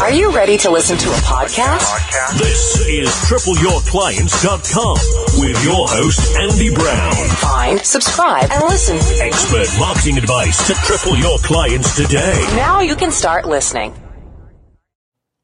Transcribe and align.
Are 0.00 0.12
you 0.12 0.30
ready 0.30 0.56
to 0.58 0.70
listen 0.70 0.96
to 0.96 1.08
a 1.08 1.16
podcast? 1.16 2.38
This 2.38 2.86
is 2.86 3.08
TripleYourClients.com 3.28 4.96
with 5.40 5.64
your 5.64 5.88
host, 5.88 6.36
Andy 6.36 6.72
Brown. 6.72 7.28
Find, 7.38 7.80
subscribe, 7.80 8.48
and 8.52 8.62
listen. 8.64 8.96
Expert 9.20 9.66
marketing 9.80 10.18
advice 10.18 10.64
to 10.68 10.74
triple 10.74 11.16
your 11.16 11.36
clients 11.38 11.96
today. 11.96 12.32
Now 12.54 12.80
you 12.80 12.94
can 12.94 13.10
start 13.10 13.46
listening. 13.46 13.92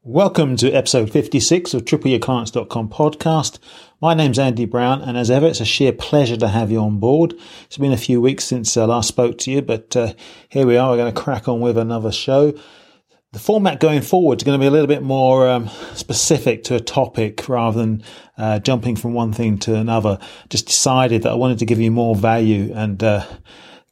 Welcome 0.03 0.55
to 0.57 0.71
episode 0.71 1.11
56 1.11 1.73
of 1.73 1.83
TripleYourClients.com 1.83 2.87
podcast. 2.89 3.59
My 4.01 4.13
name's 4.13 4.39
Andy 4.39 4.65
Brown, 4.65 5.01
and 5.01 5.17
as 5.17 5.29
ever, 5.29 5.47
it's 5.47 5.59
a 5.59 5.65
sheer 5.65 5.91
pleasure 5.91 6.37
to 6.37 6.47
have 6.47 6.71
you 6.71 6.79
on 6.79 6.99
board. 6.99 7.33
It's 7.65 7.77
been 7.77 7.91
a 7.91 7.97
few 7.97 8.21
weeks 8.21 8.45
since 8.45 8.77
I 8.77 8.85
last 8.85 9.09
spoke 9.09 9.37
to 9.39 9.51
you, 9.51 9.61
but 9.61 9.95
uh, 9.97 10.13
here 10.47 10.65
we 10.65 10.77
are. 10.77 10.91
We're 10.91 10.97
going 10.97 11.13
to 11.13 11.21
crack 11.21 11.49
on 11.49 11.59
with 11.59 11.77
another 11.77 12.13
show. 12.13 12.53
The 13.35 13.41
format 13.41 13.81
going 13.81 14.01
forward 14.01 14.39
is 14.39 14.45
going 14.45 14.57
to 14.57 14.63
be 14.63 14.67
a 14.67 14.71
little 14.71 14.87
bit 14.87 15.03
more 15.03 15.49
um, 15.49 15.67
specific 15.93 16.63
to 16.63 16.75
a 16.75 16.79
topic 16.79 17.49
rather 17.49 17.77
than 17.77 18.01
uh, 18.37 18.59
jumping 18.59 18.95
from 18.95 19.13
one 19.13 19.33
thing 19.33 19.57
to 19.57 19.75
another. 19.75 20.19
Just 20.47 20.67
decided 20.67 21.23
that 21.23 21.33
I 21.33 21.35
wanted 21.35 21.59
to 21.59 21.65
give 21.65 21.81
you 21.81 21.91
more 21.91 22.15
value 22.15 22.71
and 22.73 23.03
uh, 23.03 23.25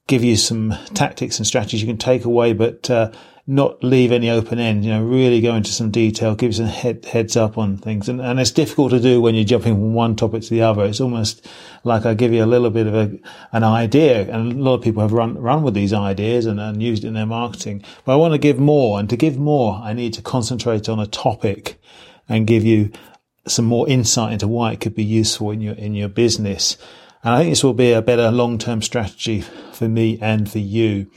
give 0.08 0.24
you 0.24 0.38
some 0.38 0.74
tactics 0.94 1.40
and 1.40 1.46
strategies 1.46 1.82
you 1.82 1.88
can 1.88 1.98
take 1.98 2.24
away, 2.24 2.54
but 2.54 2.90
uh, 2.90 3.12
not 3.46 3.84
leave 3.84 4.14
any 4.14 4.30
open 4.30 4.58
end. 4.58 4.86
You 4.86 4.92
know, 4.92 5.04
really 5.04 5.42
go 5.42 5.56
into 5.56 5.72
some 5.72 5.92
detail, 5.92 6.34
give 6.34 6.56
some 6.56 6.68
head, 6.68 7.06
heads 7.06 7.36
up 7.36 7.58
on 7.58 7.78
things, 7.78 8.08
and, 8.08 8.22
and 8.22 8.40
it's 8.40 8.52
difficult 8.52 8.92
to 8.92 9.00
do 9.00 9.22
when 9.22 9.36
you're 9.36 9.44
jumping 9.44 9.74
from 9.74 9.94
one 9.94 10.16
topic 10.16 10.44
to 10.44 10.50
the 10.50 10.62
other. 10.62 10.86
It's 10.86 11.02
almost 11.02 11.46
like 11.84 12.06
I 12.06 12.14
give 12.14 12.32
you 12.32 12.44
a 12.44 12.46
little 12.46 12.70
bit 12.70 12.88
of 12.88 12.96
a, 12.96 13.18
an 13.52 13.64
idea, 13.64 14.22
and 14.34 14.54
a 14.54 14.56
lot 14.56 14.76
of 14.76 14.82
people 14.82 15.02
have 15.02 15.12
run 15.12 15.38
run 15.38 15.64
with 15.64 15.74
these 15.74 15.92
ideas 15.92 16.46
and, 16.46 16.60
and 16.60 16.82
used 16.82 17.04
it 17.04 17.10
in 17.10 17.16
their 17.16 17.26
marketing. 17.26 17.84
But 18.06 18.14
I 18.14 18.16
want 18.16 18.34
to 18.34 18.38
give 18.38 18.60
more, 18.60 19.00
and 19.00 19.10
to 19.10 19.18
give 19.18 19.38
more, 19.38 19.76
I 19.84 19.94
need 19.94 20.14
to 20.14 20.22
concentrate 20.22 20.88
on 20.88 21.00
a 21.00 21.08
topic 21.08 21.82
and 22.30 22.48
give 22.48 22.64
you 22.64 22.92
some 23.46 23.66
more 23.66 23.90
insight 23.90 24.32
into 24.32 24.48
why 24.48 24.72
it 24.72 24.80
could 24.80 24.96
be 24.96 25.04
useful 25.04 25.52
in 25.52 25.60
your 25.60 25.76
in 25.76 25.96
your 25.96 26.10
business. 26.10 26.78
And 27.26 27.36
I 27.36 27.40
think 27.40 27.52
this 27.52 27.64
will 27.64 27.74
be 27.74 27.92
a 27.92 28.02
better 28.02 28.32
long 28.32 28.58
term 28.58 28.82
strategy 28.82 29.42
for 29.42 29.90
me 29.90 30.18
and 30.22 30.50
for 30.50 30.60
you 30.60 31.10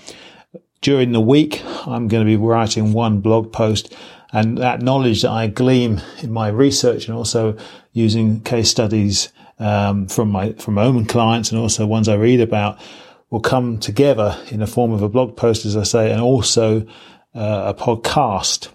during 0.87 1.11
the 1.11 1.20
week, 1.20 1.65
I'm 1.84 2.06
going 2.06 2.25
to 2.25 2.25
be 2.25 2.37
writing 2.37 2.92
one 2.92 3.19
blog 3.19 3.53
post 3.53 3.92
and 4.33 4.56
that 4.59 4.83
knowledge 4.83 5.23
that 5.23 5.33
I 5.33 5.48
glean 5.48 6.01
in 6.23 6.33
my 6.33 6.47
research 6.47 7.09
and 7.09 7.17
also 7.17 7.56
using 7.93 8.41
case 8.43 8.70
studies 8.70 9.33
um, 9.59 10.06
from 10.06 10.31
my 10.31 10.53
from 10.53 10.75
my 10.75 10.84
own 10.84 11.05
clients 11.05 11.51
and 11.51 11.61
also 11.61 11.89
ones 11.89 12.09
I 12.09 12.15
read 12.15 12.41
about 12.41 12.78
will 13.31 13.41
come 13.41 13.81
together 13.81 14.41
in 14.53 14.61
the 14.61 14.69
form 14.69 14.93
of 14.93 15.03
a 15.03 15.09
blog 15.09 15.37
post, 15.37 15.67
as 15.67 15.77
I 15.77 15.83
say, 15.83 16.12
and 16.12 16.20
also 16.20 16.87
uh, 17.34 17.73
a 17.73 17.75
podcast. 17.75 18.69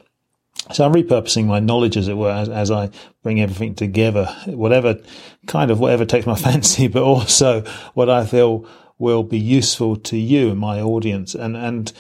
So 0.74 0.86
I'm 0.86 0.94
repurposing 0.94 1.46
my 1.46 1.62
knowledge, 1.62 1.96
as 1.96 2.10
it 2.10 2.18
were, 2.18 2.30
as, 2.30 2.50
as, 2.50 2.72
I 2.72 2.90
bring 3.24 3.40
everything 3.40 3.74
together, 3.74 4.26
whatever 4.48 5.00
kind 5.48 5.72
of 5.72 5.80
whatever 5.80 6.04
takes 6.04 6.26
my 6.26 6.36
fancy, 6.50 6.90
but 6.90 7.04
also 7.04 7.64
what 7.94 8.10
I 8.10 8.26
feel 8.26 8.68
will 9.02 9.24
be 9.24 9.40
useful 9.40 9.98
to 9.98 10.16
you 10.16 10.52
and 10.52 10.60
my 10.60 10.80
audience. 10.80 11.36
And, 11.36 11.58
and 11.58 11.92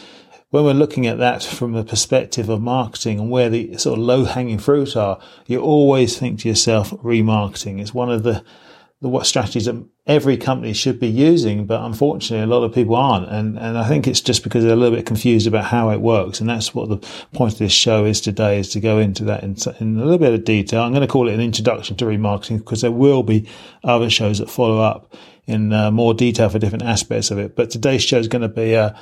when 0.51 0.63
we're 0.63 0.73
looking 0.73 1.07
at 1.07 1.17
that 1.17 1.43
from 1.43 1.73
the 1.73 1.83
perspective 1.83 2.47
of 2.47 2.61
marketing 2.61 3.19
and 3.19 3.31
where 3.31 3.49
the 3.49 3.75
sort 3.77 3.97
of 3.97 4.05
low 4.05 4.23
hanging 4.23 4.59
fruit 4.59 4.95
are, 4.95 5.19
you 5.47 5.59
always 5.59 6.17
think 6.17 6.39
to 6.41 6.47
yourself, 6.47 6.91
remarketing. 6.91 7.81
is 7.81 7.93
one 7.93 8.11
of 8.11 8.23
the, 8.23 8.43
the 9.01 9.09
what 9.09 9.25
strategies 9.25 9.65
that 9.65 9.83
every 10.05 10.35
company 10.35 10.73
should 10.73 10.99
be 10.99 11.07
using, 11.07 11.65
but 11.65 11.81
unfortunately 11.81 12.43
a 12.43 12.53
lot 12.53 12.63
of 12.63 12.73
people 12.73 12.95
aren't. 12.95 13.29
And, 13.29 13.57
and 13.57 13.77
I 13.77 13.87
think 13.87 14.07
it's 14.07 14.21
just 14.21 14.43
because 14.43 14.63
they're 14.63 14.73
a 14.73 14.75
little 14.75 14.95
bit 14.95 15.05
confused 15.05 15.47
about 15.47 15.65
how 15.65 15.89
it 15.89 16.01
works. 16.01 16.39
And 16.39 16.49
that's 16.49 16.75
what 16.75 16.89
the 16.89 16.97
point 17.33 17.53
of 17.53 17.59
this 17.59 17.71
show 17.71 18.05
is 18.05 18.21
today 18.21 18.59
is 18.59 18.69
to 18.73 18.79
go 18.79 18.99
into 18.99 19.23
that 19.23 19.43
in, 19.43 19.55
in 19.79 19.97
a 19.97 20.03
little 20.03 20.19
bit 20.19 20.33
of 20.33 20.43
detail. 20.43 20.83
I'm 20.83 20.91
going 20.91 21.01
to 21.01 21.07
call 21.07 21.29
it 21.29 21.33
an 21.33 21.41
introduction 21.41 21.95
to 21.97 22.05
remarketing 22.05 22.57
because 22.57 22.81
there 22.81 22.91
will 22.91 23.23
be 23.23 23.47
other 23.83 24.09
shows 24.09 24.37
that 24.39 24.51
follow 24.51 24.81
up 24.81 25.15
in 25.51 25.73
uh, 25.73 25.91
more 25.91 26.13
detail 26.13 26.49
for 26.49 26.59
different 26.59 26.85
aspects 26.85 27.31
of 27.31 27.37
it. 27.37 27.55
But 27.55 27.69
today's 27.69 28.03
show 28.03 28.17
is 28.17 28.27
going 28.27 28.41
to 28.41 28.47
be 28.47 28.73
a, 28.73 28.99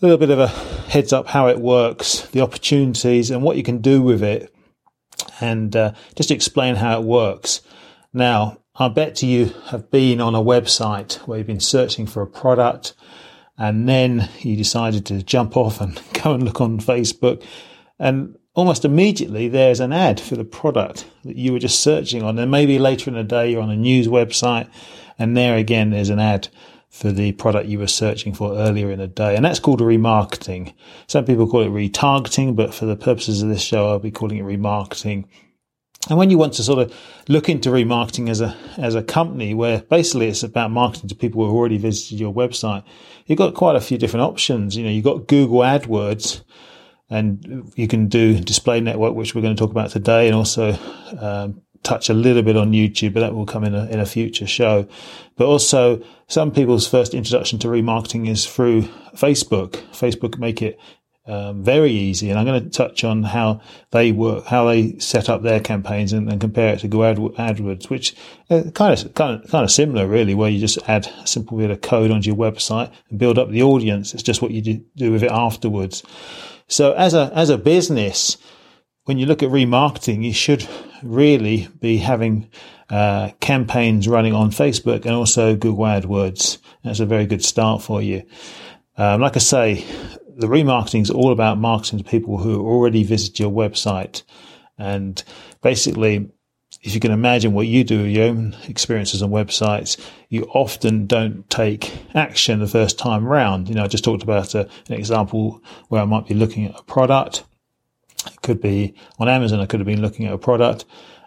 little 0.00 0.18
bit 0.18 0.30
of 0.30 0.40
a 0.40 0.48
heads 0.48 1.12
up 1.12 1.28
how 1.28 1.46
it 1.46 1.60
works, 1.60 2.22
the 2.32 2.40
opportunities, 2.40 3.30
and 3.30 3.42
what 3.42 3.56
you 3.56 3.62
can 3.62 3.78
do 3.78 4.02
with 4.02 4.20
it, 4.22 4.52
and 5.40 5.76
uh, 5.76 5.92
just 6.16 6.32
explain 6.32 6.74
how 6.74 6.98
it 6.98 7.04
works. 7.04 7.60
Now, 8.12 8.58
I 8.74 8.88
bet 8.88 9.22
you 9.22 9.52
have 9.66 9.90
been 9.90 10.20
on 10.20 10.34
a 10.34 10.42
website 10.42 11.16
where 11.26 11.38
you've 11.38 11.46
been 11.46 11.60
searching 11.60 12.06
for 12.06 12.22
a 12.22 12.26
product 12.26 12.94
and 13.58 13.88
then 13.88 14.28
you 14.40 14.56
decided 14.56 15.04
to 15.06 15.22
jump 15.22 15.56
off 15.56 15.80
and 15.80 16.00
go 16.22 16.32
and 16.32 16.42
look 16.42 16.60
on 16.60 16.78
Facebook 16.78 17.44
and 17.98 18.36
almost 18.54 18.84
immediately 18.84 19.48
there's 19.48 19.80
an 19.80 19.92
ad 19.92 20.18
for 20.18 20.36
the 20.36 20.44
product 20.44 21.06
that 21.24 21.36
you 21.36 21.52
were 21.52 21.58
just 21.58 21.80
searching 21.80 22.22
on. 22.22 22.38
And 22.38 22.50
maybe 22.50 22.78
later 22.78 23.10
in 23.10 23.16
the 23.16 23.24
day 23.24 23.50
you're 23.50 23.62
on 23.62 23.70
a 23.70 23.76
news 23.76 24.08
website 24.08 24.68
and 25.22 25.36
there 25.36 25.56
again 25.56 25.90
there's 25.90 26.10
an 26.10 26.18
ad 26.18 26.48
for 26.90 27.12
the 27.12 27.32
product 27.32 27.68
you 27.68 27.78
were 27.78 27.86
searching 27.86 28.34
for 28.34 28.52
earlier 28.54 28.90
in 28.90 28.98
the 28.98 29.06
day. 29.06 29.34
And 29.34 29.44
that's 29.44 29.60
called 29.60 29.80
remarketing. 29.80 30.74
Some 31.06 31.24
people 31.24 31.48
call 31.48 31.62
it 31.62 31.70
retargeting, 31.70 32.54
but 32.54 32.74
for 32.74 32.84
the 32.84 32.96
purposes 32.96 33.40
of 33.40 33.48
this 33.48 33.62
show, 33.62 33.88
I'll 33.88 33.98
be 33.98 34.10
calling 34.10 34.38
it 34.38 34.44
remarketing. 34.44 35.24
And 36.10 36.18
when 36.18 36.28
you 36.28 36.36
want 36.36 36.54
to 36.54 36.64
sort 36.64 36.80
of 36.80 36.94
look 37.28 37.48
into 37.48 37.70
remarketing 37.70 38.28
as 38.28 38.40
a 38.40 38.56
as 38.76 38.96
a 38.96 39.02
company, 39.02 39.54
where 39.54 39.82
basically 39.82 40.26
it's 40.26 40.42
about 40.42 40.72
marketing 40.72 41.08
to 41.08 41.14
people 41.14 41.40
who 41.40 41.46
have 41.46 41.54
already 41.54 41.78
visited 41.78 42.18
your 42.18 42.34
website, 42.34 42.82
you've 43.26 43.38
got 43.38 43.54
quite 43.54 43.76
a 43.76 43.80
few 43.80 43.96
different 43.96 44.24
options. 44.24 44.76
You 44.76 44.82
know, 44.82 44.90
you've 44.90 45.04
got 45.04 45.28
Google 45.28 45.60
AdWords, 45.60 46.42
and 47.08 47.72
you 47.76 47.86
can 47.86 48.08
do 48.08 48.40
display 48.40 48.80
network, 48.80 49.14
which 49.14 49.34
we're 49.34 49.42
going 49.42 49.54
to 49.54 49.60
talk 49.60 49.70
about 49.70 49.90
today, 49.90 50.26
and 50.26 50.34
also 50.34 50.76
um, 51.18 51.62
touch 51.82 52.08
a 52.08 52.14
little 52.14 52.42
bit 52.42 52.56
on 52.56 52.72
YouTube, 52.72 53.14
but 53.14 53.20
that 53.20 53.34
will 53.34 53.46
come 53.46 53.64
in 53.64 53.74
a, 53.74 53.86
in 53.86 54.00
a 54.00 54.06
future 54.06 54.46
show. 54.46 54.86
But 55.36 55.46
also, 55.46 56.02
some 56.28 56.50
people's 56.50 56.88
first 56.88 57.14
introduction 57.14 57.58
to 57.60 57.68
remarketing 57.68 58.28
is 58.28 58.46
through 58.46 58.82
Facebook. 59.14 59.72
Facebook 59.92 60.38
make 60.38 60.62
it 60.62 60.78
um, 61.24 61.62
very 61.62 61.92
easy, 61.92 62.30
and 62.30 62.38
I'm 62.38 62.46
going 62.46 62.64
to 62.64 62.70
touch 62.70 63.04
on 63.04 63.22
how 63.22 63.60
they 63.92 64.10
work, 64.10 64.46
how 64.46 64.66
they 64.66 64.98
set 64.98 65.28
up 65.28 65.42
their 65.42 65.60
campaigns, 65.60 66.12
and, 66.12 66.28
and 66.28 66.40
compare 66.40 66.74
it 66.74 66.80
to 66.80 66.88
Google 66.88 67.30
AdWords, 67.30 67.88
which 67.90 68.16
uh, 68.50 68.64
kind 68.74 68.92
of 68.92 69.14
kind 69.14 69.42
of 69.42 69.50
kind 69.50 69.64
of 69.64 69.70
similar, 69.70 70.06
really, 70.06 70.34
where 70.34 70.50
you 70.50 70.58
just 70.58 70.78
add 70.88 71.06
a 71.06 71.26
simple 71.26 71.58
bit 71.58 71.70
of 71.70 71.80
code 71.80 72.10
onto 72.10 72.28
your 72.28 72.36
website 72.36 72.92
and 73.08 73.18
build 73.18 73.38
up 73.38 73.50
the 73.50 73.62
audience. 73.62 74.14
It's 74.14 74.22
just 74.24 74.42
what 74.42 74.50
you 74.50 74.62
do, 74.62 74.84
do 74.96 75.12
with 75.12 75.22
it 75.22 75.30
afterwards. 75.30 76.02
So 76.66 76.92
as 76.92 77.14
a, 77.14 77.30
as 77.34 77.50
a 77.50 77.58
business, 77.58 78.36
when 79.04 79.18
you 79.18 79.26
look 79.26 79.42
at 79.42 79.50
remarketing, 79.50 80.24
you 80.24 80.32
should 80.32 80.66
really 81.02 81.68
be 81.80 81.98
having 81.98 82.48
uh, 82.90 83.30
campaigns 83.40 84.08
running 84.08 84.34
on 84.34 84.50
Facebook 84.50 85.04
and 85.04 85.14
also 85.14 85.56
Google 85.56 85.84
AdWords. 85.84 86.58
That's 86.84 87.00
a 87.00 87.06
very 87.06 87.26
good 87.26 87.44
start 87.44 87.82
for 87.82 88.02
you. 88.02 88.22
Um, 88.96 89.20
like 89.20 89.36
I 89.36 89.40
say, 89.40 89.84
the 90.36 90.46
remarketing 90.46 91.02
is 91.02 91.10
all 91.10 91.32
about 91.32 91.58
marketing 91.58 91.98
to 91.98 92.04
people 92.04 92.38
who 92.38 92.60
already 92.60 93.04
visit 93.04 93.38
your 93.38 93.50
website. 93.50 94.22
And 94.78 95.22
basically, 95.62 96.30
if 96.82 96.94
you 96.94 97.00
can 97.00 97.12
imagine 97.12 97.52
what 97.52 97.66
you 97.66 97.84
do 97.84 98.02
with 98.02 98.10
your 98.10 98.26
own 98.26 98.56
experiences 98.66 99.22
on 99.22 99.30
websites, 99.30 100.00
you 100.28 100.44
often 100.52 101.06
don't 101.06 101.48
take 101.48 101.92
action 102.14 102.58
the 102.58 102.66
first 102.66 102.98
time 102.98 103.24
round. 103.24 103.68
You 103.68 103.76
know, 103.76 103.84
I 103.84 103.88
just 103.88 104.04
talked 104.04 104.22
about 104.22 104.54
a, 104.54 104.68
an 104.88 104.94
example 104.94 105.62
where 105.88 106.02
I 106.02 106.06
might 106.06 106.26
be 106.26 106.34
looking 106.34 106.66
at 106.66 106.78
a 106.78 106.82
product. 106.82 107.44
It 108.26 108.42
could 108.42 108.60
be 108.60 108.94
on 109.18 109.28
Amazon. 109.28 109.60
I 109.60 109.66
could 109.66 109.80
have 109.80 109.86
been 109.86 110.02
looking 110.02 110.26
at 110.26 110.32
a 110.32 110.38
product 110.38 110.84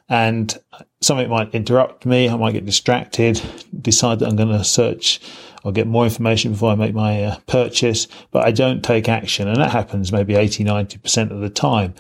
and 0.08 0.58
something 1.02 1.30
might 1.30 1.54
interrupt 1.54 2.06
me. 2.06 2.30
I 2.30 2.36
might 2.36 2.54
get 2.54 2.66
distracted, 2.66 3.42
decide 3.82 4.20
that 4.20 4.30
I'm 4.30 4.36
going 4.36 4.50
to 4.50 4.64
search 4.64 5.20
or 5.64 5.72
get 5.72 5.88
more 5.88 6.04
information 6.04 6.52
before 6.52 6.72
I 6.72 6.76
make 6.76 6.94
my 6.94 7.24
uh, 7.24 7.38
purchase, 7.48 8.08
but 8.32 8.46
I 8.46 8.52
don't 8.52 8.84
take 8.84 9.10
action. 9.10 9.48
And 9.48 9.58
that 9.58 9.72
happens 9.72 10.12
maybe 10.12 10.36
80, 10.36 10.64
90% 10.64 11.32
of 11.32 11.40
the 11.40 11.50
time 11.50 11.96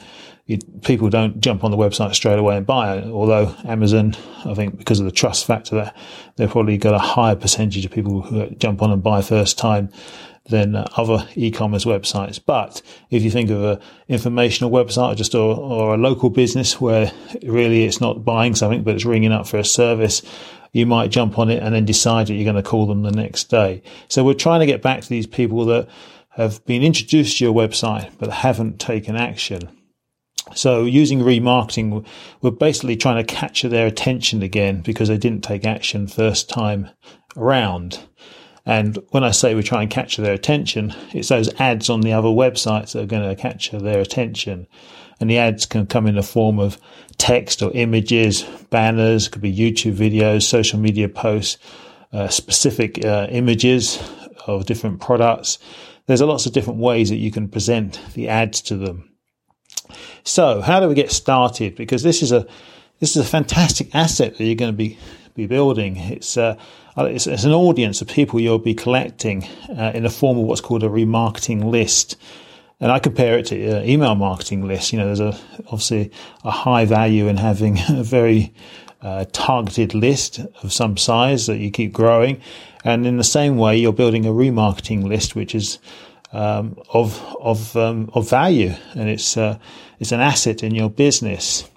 people 0.83 1.09
don't 1.09 1.41
jump 1.41 1.63
on 1.63 1.71
the 1.71 1.77
website 1.77 2.13
straight 2.13 2.37
away 2.37 2.57
and 2.57 2.65
buy 2.65 2.97
it. 2.97 3.05
Although 3.05 3.55
Amazon, 3.65 4.15
I 4.45 4.53
think 4.53 4.77
because 4.77 4.99
of 4.99 5.05
the 5.05 5.11
trust 5.11 5.45
factor, 5.45 5.75
that 5.75 5.97
they've 6.35 6.49
probably 6.49 6.77
got 6.77 6.93
a 6.93 6.99
higher 6.99 7.35
percentage 7.35 7.83
of 7.83 7.91
people 7.91 8.21
who 8.21 8.49
jump 8.51 8.81
on 8.81 8.91
and 8.91 9.01
buy 9.01 9.21
first 9.21 9.57
time 9.57 9.89
than 10.47 10.75
other 10.75 11.27
e-commerce 11.33 11.85
websites. 11.85 12.39
But 12.43 12.83
if 13.09 13.23
you 13.23 13.31
think 13.31 13.49
of 13.49 13.63
an 13.63 13.79
informational 14.07 14.69
website, 14.69 15.15
just 15.15 15.33
or, 15.33 15.57
or 15.57 15.95
a 15.95 15.97
local 15.97 16.29
business 16.29 16.79
where 16.79 17.11
really 17.41 17.85
it's 17.85 17.99
not 17.99 18.23
buying 18.23 18.53
something, 18.53 18.83
but 18.83 18.93
it's 18.93 19.05
ringing 19.05 19.31
up 19.31 19.47
for 19.47 19.57
a 19.57 19.65
service, 19.65 20.21
you 20.71 20.85
might 20.85 21.09
jump 21.09 21.39
on 21.39 21.49
it 21.49 21.63
and 21.63 21.73
then 21.73 21.85
decide 21.85 22.27
that 22.27 22.35
you're 22.35 22.43
going 22.43 22.61
to 22.61 22.69
call 22.69 22.85
them 22.85 23.01
the 23.01 23.11
next 23.11 23.45
day. 23.45 23.81
So 24.07 24.23
we're 24.23 24.35
trying 24.35 24.59
to 24.59 24.67
get 24.67 24.83
back 24.83 25.01
to 25.01 25.09
these 25.09 25.25
people 25.25 25.65
that 25.65 25.87
have 26.29 26.63
been 26.65 26.83
introduced 26.83 27.39
to 27.39 27.45
your 27.45 27.53
website 27.53 28.11
but 28.19 28.29
haven't 28.29 28.79
taken 28.79 29.15
action. 29.15 29.69
So 30.53 30.83
using 30.83 31.19
remarketing, 31.19 32.05
we're 32.41 32.51
basically 32.51 32.95
trying 32.95 33.25
to 33.25 33.33
capture 33.33 33.67
their 33.67 33.87
attention 33.87 34.43
again 34.43 34.81
because 34.81 35.07
they 35.07 35.17
didn't 35.17 35.43
take 35.43 35.65
action 35.65 36.07
first 36.07 36.49
time 36.49 36.89
around. 37.35 37.99
And 38.65 38.97
when 39.09 39.23
I 39.23 39.31
say 39.31 39.53
we 39.53 39.63
try 39.63 39.81
and 39.81 39.91
capture 39.91 40.21
their 40.21 40.33
attention, 40.33 40.93
it's 41.13 41.29
those 41.29 41.53
ads 41.59 41.89
on 41.89 42.01
the 42.01 42.13
other 42.13 42.29
websites 42.29 42.93
that 42.93 43.03
are 43.03 43.07
going 43.07 43.27
to 43.27 43.39
capture 43.39 43.79
their 43.79 43.99
attention. 43.99 44.67
And 45.19 45.29
the 45.29 45.37
ads 45.37 45.65
can 45.65 45.85
come 45.85 46.07
in 46.07 46.15
the 46.15 46.23
form 46.23 46.59
of 46.59 46.79
text 47.17 47.61
or 47.61 47.71
images, 47.73 48.43
banners, 48.69 49.27
could 49.27 49.41
be 49.41 49.55
YouTube 49.55 49.95
videos, 49.95 50.43
social 50.43 50.79
media 50.79 51.07
posts, 51.07 51.57
uh, 52.11 52.27
specific 52.27 53.03
uh, 53.05 53.27
images 53.29 53.99
of 54.47 54.65
different 54.65 54.99
products. 54.99 55.57
There's 56.07 56.21
lots 56.21 56.45
of 56.45 56.53
different 56.53 56.79
ways 56.79 57.09
that 57.09 57.17
you 57.17 57.31
can 57.31 57.47
present 57.47 57.99
the 58.13 58.29
ads 58.29 58.61
to 58.63 58.77
them. 58.77 59.14
So, 60.25 60.59
how 60.59 60.79
do 60.79 60.87
we 60.87 60.95
get 60.95 61.11
started? 61.11 61.75
Because 61.75 62.01
this 62.01 62.23
is 62.23 62.31
a 62.31 62.47
this 62.99 63.15
is 63.15 63.25
a 63.25 63.29
fantastic 63.29 63.93
asset 63.93 64.37
that 64.37 64.43
you're 64.43 64.55
going 64.55 64.71
to 64.71 64.77
be 64.77 64.97
be 65.35 65.45
building. 65.45 65.97
It's 65.97 66.35
uh, 66.35 66.57
it's, 66.97 67.27
it's, 67.27 67.43
an 67.43 67.51
audience 67.51 68.01
of 68.01 68.07
people 68.07 68.39
you'll 68.39 68.57
be 68.57 68.73
collecting 68.73 69.47
uh, 69.69 69.91
in 69.93 70.03
the 70.03 70.09
form 70.09 70.39
of 70.39 70.45
what's 70.45 70.61
called 70.61 70.83
a 70.83 70.89
remarketing 70.89 71.65
list. 71.65 72.17
And 72.79 72.91
I 72.91 72.99
compare 72.99 73.37
it 73.37 73.45
to 73.47 73.79
uh, 73.79 73.83
email 73.83 74.15
marketing 74.15 74.67
list. 74.67 74.91
You 74.91 74.99
know, 74.99 75.05
there's 75.05 75.19
a 75.19 75.37
obviously 75.67 76.11
a 76.43 76.51
high 76.51 76.85
value 76.85 77.27
in 77.27 77.37
having 77.37 77.77
a 77.89 78.01
very 78.01 78.51
uh, 79.01 79.25
targeted 79.31 79.93
list 79.93 80.39
of 80.63 80.73
some 80.73 80.97
size 80.97 81.45
that 81.45 81.57
you 81.57 81.69
keep 81.69 81.93
growing. 81.93 82.41
And 82.83 83.05
in 83.05 83.17
the 83.17 83.23
same 83.23 83.57
way, 83.57 83.77
you're 83.77 83.93
building 83.93 84.25
a 84.25 84.31
remarketing 84.31 85.03
list, 85.03 85.35
which 85.35 85.53
is 85.53 85.77
um, 86.35 86.77
of 86.93 87.23
of 87.39 87.75
um, 87.77 88.09
of 88.13 88.29
value, 88.29 88.73
and 88.93 89.09
it's 89.09 89.37
uh, 89.37 89.57
it's 89.99 90.11
an 90.11 90.19
asset 90.19 90.63
in 90.63 90.75
your 90.75 90.89
business. 90.89 91.69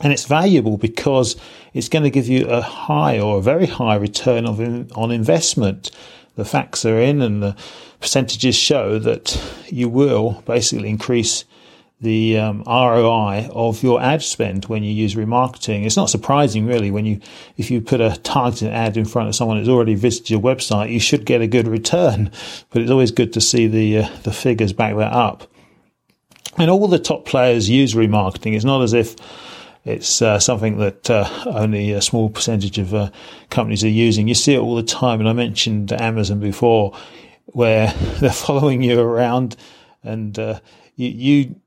And 0.00 0.12
it's 0.12 0.26
valuable 0.26 0.76
because 0.76 1.36
it's 1.74 1.88
going 1.88 2.04
to 2.04 2.10
give 2.10 2.28
you 2.28 2.46
a 2.46 2.60
high 2.60 3.18
or 3.18 3.38
a 3.38 3.42
very 3.42 3.66
high 3.66 3.96
return 3.96 4.46
of 4.46 4.60
in, 4.60 4.90
on 4.94 5.10
investment. 5.10 5.90
The 6.36 6.44
facts 6.44 6.84
are 6.84 7.00
in 7.00 7.20
and 7.20 7.42
the 7.42 7.56
percentages 8.00 8.54
show 8.54 9.00
that 9.00 9.40
you 9.68 9.88
will 9.88 10.42
basically 10.46 10.88
increase 10.88 11.44
the 12.00 12.38
um, 12.38 12.62
ROI 12.64 13.48
of 13.52 13.82
your 13.82 14.00
ad 14.00 14.22
spend 14.22 14.66
when 14.66 14.84
you 14.84 14.92
use 14.92 15.16
remarketing. 15.16 15.84
It's 15.84 15.96
not 15.96 16.10
surprising 16.10 16.64
really 16.66 16.90
when 16.90 17.04
you, 17.04 17.20
if 17.56 17.70
you 17.70 17.80
put 17.80 18.00
a 18.00 18.16
targeted 18.22 18.72
ad 18.72 18.96
in 18.96 19.04
front 19.04 19.28
of 19.28 19.34
someone 19.34 19.58
who's 19.58 19.68
already 19.68 19.96
visited 19.96 20.30
your 20.30 20.40
website, 20.40 20.92
you 20.92 21.00
should 21.00 21.24
get 21.24 21.40
a 21.40 21.46
good 21.46 21.66
return. 21.66 22.30
But 22.70 22.82
it's 22.82 22.90
always 22.90 23.10
good 23.10 23.32
to 23.32 23.40
see 23.40 23.66
the 23.66 23.98
uh, 23.98 24.08
the 24.22 24.32
figures 24.32 24.72
back 24.72 24.94
that 24.96 25.12
up. 25.12 25.50
And 26.58 26.70
all 26.70 26.86
the 26.86 26.98
top 26.98 27.24
players 27.24 27.70
use 27.70 27.94
remarketing. 27.94 28.54
It's 28.54 28.64
not 28.64 28.82
as 28.82 28.92
if 28.92 29.16
it's 29.84 30.20
uh, 30.20 30.38
something 30.38 30.78
that 30.78 31.08
uh, 31.08 31.28
only 31.46 31.92
a 31.92 32.02
small 32.02 32.28
percentage 32.28 32.78
of 32.78 32.94
uh, 32.94 33.10
companies 33.48 33.84
are 33.84 33.88
using. 33.88 34.28
You 34.28 34.34
see 34.34 34.54
it 34.54 34.58
all 34.58 34.74
the 34.76 34.82
time, 34.82 35.20
and 35.20 35.28
I 35.28 35.32
mentioned 35.32 35.92
Amazon 35.92 36.40
before, 36.40 36.94
where 37.46 37.92
they're 38.20 38.30
following 38.30 38.82
you 38.82 39.00
around, 39.00 39.56
and 40.02 40.38
uh, 40.38 40.60
you, 40.96 41.08
you 41.08 41.60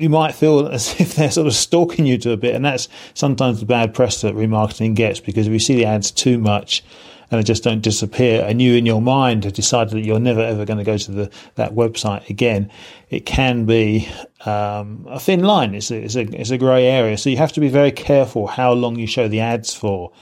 you 0.00 0.08
might 0.08 0.34
feel 0.34 0.66
as 0.72 1.00
if 1.00 1.14
they're 1.14 1.30
sort 1.30 1.46
of 1.46 1.54
stalking 1.54 2.06
you 2.06 2.18
to 2.18 2.32
a 2.32 2.36
bit, 2.36 2.54
and 2.54 2.64
that's 2.64 2.88
sometimes 3.14 3.60
the 3.60 3.66
bad 3.66 3.94
press 3.94 4.20
that 4.22 4.34
remarketing 4.34 4.94
gets 4.94 5.20
because 5.20 5.46
if 5.46 5.52
you 5.52 5.58
see 5.58 5.76
the 5.76 5.84
ads 5.84 6.10
too 6.10 6.38
much, 6.38 6.82
and 7.30 7.38
they 7.38 7.44
just 7.44 7.62
don't 7.62 7.80
disappear. 7.80 8.44
And 8.44 8.60
you, 8.60 8.74
in 8.74 8.86
your 8.86 9.00
mind, 9.00 9.44
have 9.44 9.52
decided 9.52 9.92
that 9.92 10.04
you're 10.04 10.18
never 10.18 10.40
ever 10.40 10.64
going 10.64 10.78
to 10.78 10.84
go 10.84 10.98
to 10.98 11.12
the, 11.12 11.30
that 11.54 11.74
website 11.74 12.28
again. 12.28 12.70
It 13.08 13.24
can 13.24 13.66
be 13.66 14.08
um, 14.44 15.06
a 15.08 15.20
thin 15.20 15.44
line. 15.44 15.74
It's 15.74 15.90
a, 15.90 15.96
it's 16.02 16.16
a 16.16 16.22
it's 16.22 16.50
a 16.50 16.58
grey 16.58 16.86
area. 16.86 17.16
So 17.16 17.30
you 17.30 17.36
have 17.36 17.52
to 17.52 17.60
be 17.60 17.68
very 17.68 17.92
careful 17.92 18.48
how 18.48 18.72
long 18.72 18.96
you 18.96 19.06
show 19.06 19.28
the 19.28 19.40
ads 19.40 19.72
for. 19.72 20.12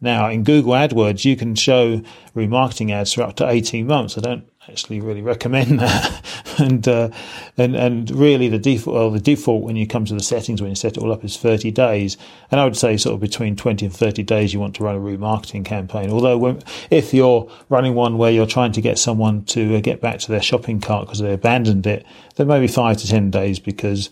Now, 0.00 0.30
in 0.30 0.44
Google 0.44 0.72
AdWords, 0.72 1.24
you 1.24 1.36
can 1.36 1.54
show 1.56 2.00
remarketing 2.34 2.92
ads 2.92 3.12
for 3.12 3.22
up 3.22 3.36
to 3.36 3.48
18 3.48 3.86
months. 3.86 4.16
I 4.16 4.20
don't 4.20 4.44
actually 4.68 5.00
really 5.00 5.22
recommend 5.22 5.80
that. 5.80 6.24
and, 6.58 6.86
uh, 6.86 7.10
and, 7.56 7.74
and 7.74 8.10
really 8.10 8.48
the 8.48 8.58
default, 8.58 8.94
well, 8.94 9.10
the 9.10 9.20
default 9.20 9.62
when 9.62 9.76
you 9.76 9.86
come 9.86 10.04
to 10.04 10.14
the 10.14 10.22
settings, 10.22 10.60
when 10.60 10.70
you 10.70 10.76
set 10.76 10.96
it 10.96 11.02
all 11.02 11.12
up 11.12 11.24
is 11.24 11.36
30 11.36 11.70
days. 11.70 12.16
And 12.50 12.60
I 12.60 12.64
would 12.64 12.76
say 12.76 12.96
sort 12.96 13.14
of 13.14 13.20
between 13.20 13.56
20 13.56 13.86
and 13.86 13.94
30 13.94 14.22
days, 14.22 14.52
you 14.52 14.60
want 14.60 14.74
to 14.76 14.84
run 14.84 14.96
a 14.96 15.00
remarketing 15.00 15.64
campaign. 15.64 16.10
Although 16.10 16.38
when, 16.38 16.62
if 16.90 17.14
you're 17.14 17.50
running 17.68 17.94
one 17.94 18.18
where 18.18 18.30
you're 18.30 18.46
trying 18.46 18.72
to 18.72 18.80
get 18.80 18.98
someone 18.98 19.44
to 19.46 19.76
uh, 19.76 19.80
get 19.80 20.00
back 20.00 20.18
to 20.20 20.30
their 20.30 20.42
shopping 20.42 20.80
cart 20.80 21.06
because 21.06 21.20
they 21.20 21.32
abandoned 21.32 21.86
it, 21.86 22.04
then 22.36 22.46
maybe 22.46 22.68
five 22.68 22.96
to 22.98 23.08
10 23.08 23.30
days 23.30 23.58
because 23.58 24.10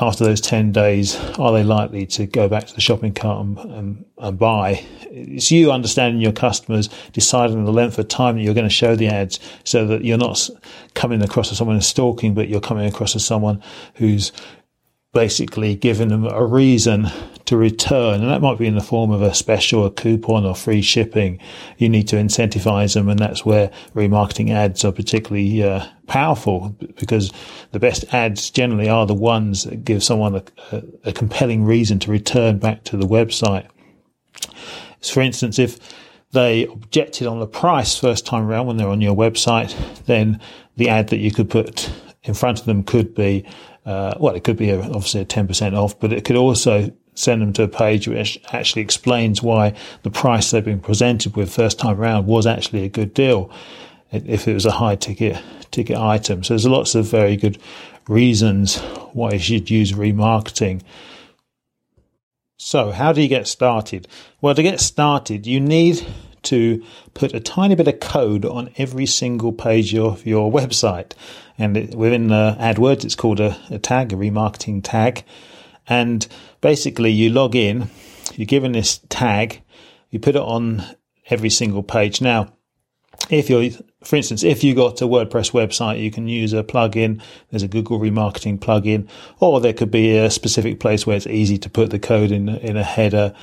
after 0.00 0.24
those 0.24 0.40
10 0.40 0.72
days, 0.72 1.16
are 1.38 1.52
they 1.52 1.62
likely 1.62 2.04
to 2.06 2.26
go 2.26 2.48
back 2.48 2.66
to 2.66 2.74
the 2.74 2.80
shopping 2.80 3.14
cart 3.14 3.46
and, 3.46 3.58
and, 3.58 4.04
and, 4.18 4.38
buy? 4.38 4.84
It's 5.02 5.52
you 5.52 5.70
understanding 5.70 6.20
your 6.20 6.32
customers, 6.32 6.88
deciding 7.12 7.64
the 7.64 7.72
length 7.72 7.98
of 7.98 8.08
time 8.08 8.36
that 8.36 8.42
you're 8.42 8.54
going 8.54 8.68
to 8.68 8.74
show 8.74 8.96
the 8.96 9.06
ads 9.06 9.38
so 9.62 9.86
that 9.86 10.04
you're 10.04 10.18
not 10.18 10.50
coming 10.94 11.22
across 11.22 11.52
as 11.52 11.58
someone 11.58 11.76
who's 11.76 11.86
stalking, 11.86 12.34
but 12.34 12.48
you're 12.48 12.60
coming 12.60 12.86
across 12.86 13.14
as 13.14 13.24
someone 13.24 13.62
who's 13.94 14.32
basically 15.14 15.74
giving 15.76 16.08
them 16.08 16.26
a 16.26 16.44
reason 16.44 17.06
to 17.46 17.56
return. 17.56 18.20
And 18.20 18.30
that 18.30 18.40
might 18.40 18.58
be 18.58 18.66
in 18.66 18.74
the 18.74 18.82
form 18.82 19.10
of 19.10 19.22
a 19.22 19.34
special, 19.34 19.84
a 19.86 19.90
coupon 19.90 20.44
or 20.44 20.54
free 20.54 20.82
shipping. 20.82 21.38
You 21.78 21.88
need 21.88 22.08
to 22.08 22.16
incentivize 22.16 22.94
them. 22.94 23.08
And 23.08 23.18
that's 23.18 23.44
where 23.44 23.70
remarketing 23.94 24.50
ads 24.50 24.84
are 24.84 24.92
particularly 24.92 25.62
uh, 25.62 25.86
powerful 26.06 26.74
because 26.96 27.32
the 27.72 27.78
best 27.78 28.12
ads 28.12 28.50
generally 28.50 28.88
are 28.88 29.06
the 29.06 29.14
ones 29.14 29.64
that 29.64 29.84
give 29.84 30.02
someone 30.02 30.36
a, 30.72 30.82
a, 31.04 31.12
compelling 31.12 31.64
reason 31.64 31.98
to 32.00 32.10
return 32.10 32.58
back 32.58 32.84
to 32.84 32.96
the 32.96 33.06
website. 33.06 33.66
For 35.02 35.20
instance, 35.20 35.58
if 35.58 35.78
they 36.32 36.66
objected 36.66 37.26
on 37.26 37.40
the 37.40 37.46
price 37.46 37.96
first 37.96 38.26
time 38.26 38.46
around 38.46 38.66
when 38.66 38.76
they're 38.76 38.88
on 38.88 39.00
your 39.00 39.14
website, 39.14 39.74
then 40.06 40.40
the 40.76 40.88
ad 40.88 41.08
that 41.08 41.18
you 41.18 41.30
could 41.30 41.48
put 41.48 41.90
in 42.24 42.34
front 42.34 42.58
of 42.58 42.66
them 42.66 42.82
could 42.82 43.14
be 43.14 43.46
uh, 43.84 44.14
well, 44.18 44.34
it 44.34 44.44
could 44.44 44.56
be 44.56 44.70
a, 44.70 44.80
obviously 44.80 45.20
a 45.20 45.26
10% 45.26 45.76
off, 45.76 45.98
but 45.98 46.12
it 46.12 46.24
could 46.24 46.36
also 46.36 46.92
send 47.14 47.42
them 47.42 47.52
to 47.52 47.62
a 47.62 47.68
page 47.68 48.08
which 48.08 48.40
actually 48.52 48.82
explains 48.82 49.42
why 49.42 49.74
the 50.02 50.10
price 50.10 50.50
they've 50.50 50.64
been 50.64 50.80
presented 50.80 51.36
with 51.36 51.52
first 51.52 51.78
time 51.78 52.00
around 52.00 52.26
was 52.26 52.46
actually 52.46 52.84
a 52.84 52.88
good 52.88 53.14
deal 53.14 53.50
if 54.10 54.48
it 54.48 54.54
was 54.54 54.66
a 54.66 54.70
high 54.70 54.96
ticket 54.96 55.40
ticket 55.70 55.96
item. 55.96 56.42
So 56.42 56.54
there's 56.54 56.66
lots 56.66 56.94
of 56.94 57.06
very 57.06 57.36
good 57.36 57.58
reasons 58.08 58.78
why 59.12 59.32
you 59.32 59.38
should 59.38 59.70
use 59.70 59.92
remarketing. 59.92 60.82
So 62.56 62.92
how 62.92 63.12
do 63.12 63.20
you 63.20 63.28
get 63.28 63.46
started? 63.46 64.06
Well, 64.40 64.54
to 64.54 64.62
get 64.62 64.80
started, 64.80 65.46
you 65.46 65.60
need 65.60 66.06
to 66.44 66.84
put 67.14 67.34
a 67.34 67.40
tiny 67.40 67.74
bit 67.74 67.88
of 67.88 68.00
code 68.00 68.44
on 68.44 68.70
every 68.76 69.06
single 69.06 69.52
page 69.52 69.94
of 69.94 70.24
your 70.26 70.50
website. 70.52 71.12
And 71.58 71.76
it, 71.76 71.94
within 71.94 72.32
uh, 72.32 72.56
AdWords, 72.58 73.04
it's 73.04 73.14
called 73.14 73.40
a, 73.40 73.56
a 73.70 73.78
tag, 73.78 74.12
a 74.12 74.16
remarketing 74.16 74.80
tag. 74.82 75.24
And 75.86 76.26
basically, 76.60 77.10
you 77.10 77.30
log 77.30 77.54
in, 77.54 77.90
you're 78.34 78.46
given 78.46 78.72
this 78.72 78.98
tag, 79.08 79.62
you 80.10 80.18
put 80.18 80.36
it 80.36 80.42
on 80.42 80.84
every 81.30 81.50
single 81.50 81.82
page. 81.82 82.20
Now, 82.20 82.52
if 83.30 83.48
you're, 83.48 83.70
for 84.02 84.16
instance, 84.16 84.42
if 84.42 84.64
you've 84.64 84.76
got 84.76 85.00
a 85.00 85.06
WordPress 85.06 85.52
website, 85.52 86.00
you 86.00 86.10
can 86.10 86.28
use 86.28 86.52
a 86.52 86.62
plugin. 86.62 87.22
There's 87.50 87.62
a 87.62 87.68
Google 87.68 87.98
remarketing 87.98 88.58
plugin, 88.58 89.08
or 89.40 89.60
there 89.60 89.72
could 89.72 89.90
be 89.90 90.16
a 90.16 90.30
specific 90.30 90.80
place 90.80 91.06
where 91.06 91.16
it's 91.16 91.26
easy 91.26 91.58
to 91.58 91.70
put 91.70 91.90
the 91.90 91.98
code 91.98 92.30
in 92.30 92.48
in 92.48 92.76
a 92.76 92.82
header 92.84 93.34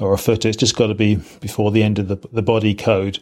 or 0.00 0.12
a 0.12 0.18
footer. 0.18 0.48
It's 0.48 0.56
just 0.56 0.76
got 0.76 0.88
to 0.88 0.94
be 0.94 1.16
before 1.40 1.70
the 1.70 1.82
end 1.82 1.98
of 1.98 2.08
the, 2.08 2.16
the 2.32 2.42
body 2.42 2.74
code. 2.74 3.18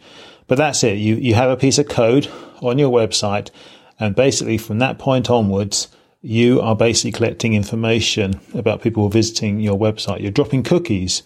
But 0.46 0.58
that's 0.58 0.84
it. 0.84 0.98
You 0.98 1.16
you 1.16 1.34
have 1.34 1.50
a 1.50 1.56
piece 1.56 1.78
of 1.78 1.88
code 1.88 2.30
on 2.62 2.78
your 2.78 2.90
website, 2.90 3.50
and 3.98 4.14
basically 4.14 4.58
from 4.58 4.78
that 4.78 4.98
point 4.98 5.30
onwards, 5.30 5.88
you 6.22 6.60
are 6.60 6.74
basically 6.74 7.12
collecting 7.12 7.54
information 7.54 8.40
about 8.54 8.82
people 8.82 9.08
visiting 9.08 9.60
your 9.60 9.78
website. 9.78 10.20
You're 10.20 10.32
dropping 10.32 10.64
cookies 10.64 11.22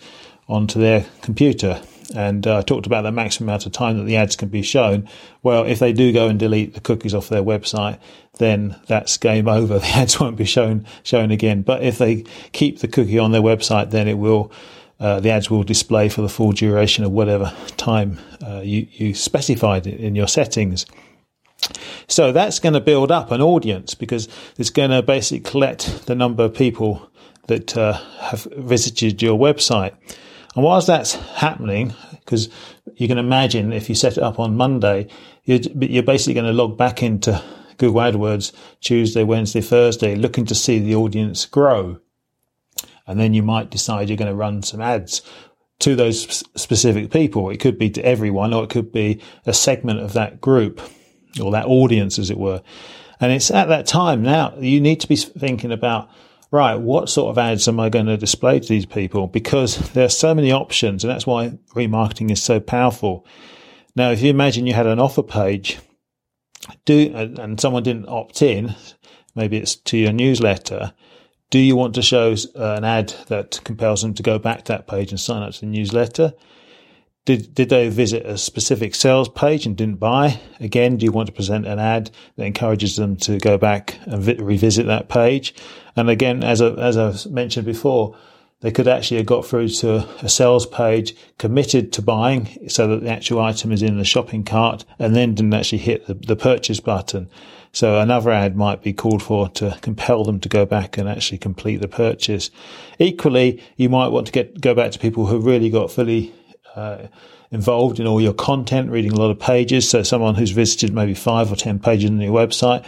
onto 0.49 0.79
their 0.79 1.07
computer. 1.23 1.81
And 2.15 2.47
uh, 2.47 2.59
I 2.59 2.63
talked 2.63 2.87
about 2.87 3.03
the 3.03 3.13
maximum 3.13 3.49
amount 3.49 3.67
of 3.67 3.73
time 3.73 3.97
that 3.97 4.05
the 4.05 4.17
ads 4.17 4.35
can 4.35 4.49
be 4.49 4.63
shown. 4.63 5.09
Well, 5.43 5.65
if 5.65 5.79
they 5.79 5.93
do 5.93 6.13
go 6.13 6.29
and 6.29 6.39
delete 6.39 6.75
the 6.75 6.81
cookies 6.81 7.15
off 7.15 7.29
their 7.29 7.43
website, 7.43 7.99
then 8.39 8.77
that's 8.89 9.17
game 9.17 9.49
over. 9.49 9.79
The 9.79 9.87
ads 9.87 10.19
won't 10.19 10.37
be 10.37 10.45
shown 10.45 10.87
shown 11.03 11.31
again. 11.31 11.63
But 11.63 11.83
if 11.83 11.99
they 11.99 12.25
keep 12.53 12.81
the 12.81 12.89
cookie 12.89 13.19
on 13.19 13.33
their 13.33 13.43
website, 13.43 13.91
then 13.91 14.09
it 14.09 14.19
will. 14.19 14.53
Uh, 14.99 15.19
the 15.19 15.31
ads 15.31 15.51
will 15.51 15.63
display 15.63 16.11
for 16.11 16.21
the 16.21 16.29
full 16.29 16.53
duration 16.53 17.05
of 17.05 17.11
whatever 17.11 17.55
time 17.79 18.19
uh, 18.47 18.61
you, 18.63 18.87
you 18.93 19.15
specified 19.15 19.87
in 19.87 20.15
your 20.15 20.29
settings. 20.29 20.85
So 22.07 22.33
that's 22.33 22.59
going 22.59 22.73
to 22.75 22.81
build 22.81 23.11
up 23.11 23.31
an 23.31 23.41
audience 23.41 23.95
because 23.95 24.29
it's 24.59 24.71
going 24.71 24.91
to 24.91 25.03
basically 25.03 25.51
collect 25.51 26.07
the 26.07 26.15
number 26.15 26.45
of 26.45 26.55
people 26.55 27.11
that 27.47 27.77
uh, 27.77 27.95
have 28.21 28.45
visited 28.57 29.21
your 29.23 29.39
website. 29.39 29.95
And 30.55 30.65
whilst 30.65 30.87
that's 30.87 31.15
happening, 31.15 31.95
because 32.13 32.49
you 32.97 33.09
can 33.09 33.19
imagine 33.19 33.73
if 33.73 33.89
you 33.89 33.95
set 33.95 34.17
it 34.17 34.23
up 34.23 34.39
on 34.39 34.57
Monday, 34.57 35.09
you're, 35.45 35.61
you're 35.81 36.03
basically 36.03 36.35
going 36.35 36.47
to 36.47 36.53
log 36.53 36.77
back 36.77 37.03
into 37.03 37.43
Google 37.77 38.01
AdWords 38.01 38.53
Tuesday, 38.81 39.25
Wednesday, 39.25 39.61
Thursday, 39.61 40.15
looking 40.15 40.45
to 40.47 40.55
see 40.55 40.79
the 40.79 40.95
audience 40.95 41.47
grow. 41.47 41.99
And 43.07 43.19
then 43.19 43.35
you 43.35 43.43
might 43.43 43.71
decide 43.71 44.09
you're 44.09 44.17
going 44.17 44.31
to 44.31 44.35
run 44.35 44.63
some 44.63 44.81
ads 44.81 45.23
to 45.81 45.97
those 45.97 46.45
specific 46.57 47.11
people. 47.11 47.51
It 47.51 47.59
could 47.59 47.79
be 47.79 47.91
to 47.91 48.05
everyone, 48.05 48.53
or 48.53 48.65
it 48.65 48.71
could 48.71 48.93
be 48.93 49.21
a 49.47 49.55
segment 49.55 50.01
of 50.01 50.13
that 50.13 50.41
group 50.41 50.81
or 51.43 51.53
that 51.53 51.67
audience, 51.67 52.19
as 52.19 52.31
it 52.31 52.39
were. 52.39 52.63
And 53.21 53.31
it's 53.33 53.51
at 53.51 53.69
that 53.69 53.87
time 53.87 54.23
now 54.23 54.55
you 54.59 54.81
need 54.81 55.01
to 55.01 55.07
be 55.07 55.17
thinking 55.17 55.73
about 55.73 56.09
right, 56.51 56.77
what 56.77 57.09
sort 57.09 57.31
of 57.31 57.39
ads 57.39 57.69
am 57.69 57.79
I 57.79 57.89
going 57.89 58.07
to 58.07 58.17
display 58.17 58.59
to 58.59 58.69
these 58.69 58.87
people? 58.87 59.27
Because 59.27 59.93
there 59.93 60.05
are 60.05 60.09
so 60.09 60.35
many 60.35 60.51
options, 60.53 61.05
and 61.05 61.11
that's 61.11 61.27
why 61.27 61.59
remarketing 61.75 62.31
is 62.31 62.43
so 62.43 62.61
powerful. 62.61 63.27
Now, 63.95 64.11
if 64.11 64.23
you 64.23 64.31
imagine 64.31 64.67
you 64.67 64.75
had 64.75 64.87
an 64.87 64.99
offer 64.99 65.23
page, 65.23 65.79
do 66.85 67.13
and 67.15 67.61
someone 67.61 67.83
didn't 67.83 68.09
opt 68.09 68.43
in, 68.43 68.75
maybe 69.35 69.57
it's 69.57 69.77
to 69.77 69.97
your 69.97 70.13
newsletter. 70.13 70.93
Do 71.51 71.59
you 71.59 71.75
want 71.75 71.95
to 71.95 72.03
show 72.03 72.35
an 72.55 72.85
ad 72.85 73.15
that 73.27 73.61
compels 73.65 74.03
them 74.03 74.15
to 74.15 74.23
go 74.23 74.39
back 74.39 74.65
to 74.65 74.73
that 74.73 74.87
page 74.87 75.11
and 75.11 75.21
sign 75.21 75.43
up 75.43 75.53
to 75.55 75.61
the 75.61 75.67
newsletter? 75.67 76.33
Did, 77.27 77.55
did 77.55 77.69
they 77.69 77.89
visit 77.91 78.25
a 78.25 78.39
specific 78.39 78.95
sales 78.95 79.29
page 79.29 79.67
and 79.67 79.77
didn't 79.77 80.01
buy? 80.01 80.41
Again, 80.59 80.97
do 80.97 81.05
you 81.05 81.13
want 81.13 81.27
to 81.27 81.33
present 81.33 81.67
an 81.67 81.79
ad 81.79 82.11
that 82.37 82.47
encourages 82.47 82.97
them 82.97 83.17
to 83.19 83.39
go 83.39 83.59
back 83.59 83.99
and 84.07 84.23
vi- 84.23 84.43
revisit 84.43 84.87
that 84.87 85.11
page? 85.11 85.55
And 85.97 86.09
again, 86.09 86.43
as, 86.43 86.63
I, 86.63 86.71
as 86.71 86.97
I've 86.97 87.27
mentioned 87.27 87.67
before, 87.67 88.17
they 88.61 88.71
could 88.71 88.89
actually 88.89 89.19
have 89.19 89.27
got 89.27 89.45
through 89.47 89.69
to 89.69 90.07
a 90.23 90.29
sales 90.29 90.67
page, 90.67 91.15
committed 91.39 91.93
to 91.93 92.03
buying 92.03 92.69
so 92.69 92.87
that 92.89 93.03
the 93.03 93.11
actual 93.11 93.41
item 93.41 93.71
is 93.71 93.83
in 93.83 93.99
the 93.99 94.05
shopping 94.05 94.43
cart 94.43 94.87
and 94.99 95.15
then 95.15 95.35
didn't 95.35 95.55
actually 95.55 95.79
hit 95.79 96.07
the, 96.07 96.15
the 96.15 96.37
purchase 96.37 96.81
button. 96.81 97.29
So 97.73 98.01
another 98.01 98.31
ad 98.31 98.57
might 98.57 98.83
be 98.83 98.93
called 98.93 99.23
for 99.23 99.49
to 99.51 99.79
compel 99.83 100.25
them 100.25 100.41
to 100.41 100.49
go 100.49 100.67
back 100.67 100.99
and 100.99 101.09
actually 101.09 101.39
complete 101.39 101.81
the 101.81 101.89
purchase. 101.89 102.51
Equally, 102.99 103.63
you 103.77 103.89
might 103.89 104.09
want 104.09 104.27
to 104.27 104.33
get, 104.33 104.61
go 104.61 104.75
back 104.75 104.91
to 104.93 104.99
people 104.99 105.27
who 105.27 105.39
really 105.39 105.71
got 105.71 105.91
fully 105.91 106.35
uh, 106.77 107.07
involved 107.51 108.01
in 108.01 108.07
all 108.07 108.21
your 108.21 108.33
content, 108.33 108.91
reading 108.91 109.13
a 109.13 109.17
lot 109.17 109.31
of 109.31 109.39
pages. 109.39 109.89
So 109.89 110.03
someone 110.03 110.35
who's 110.35 110.51
visited 110.51 110.93
maybe 110.93 111.15
five 111.15 111.51
or 111.51 111.57
10 111.57 111.79
pages 111.79 112.11
on 112.11 112.21
your 112.21 112.33
website, 112.33 112.85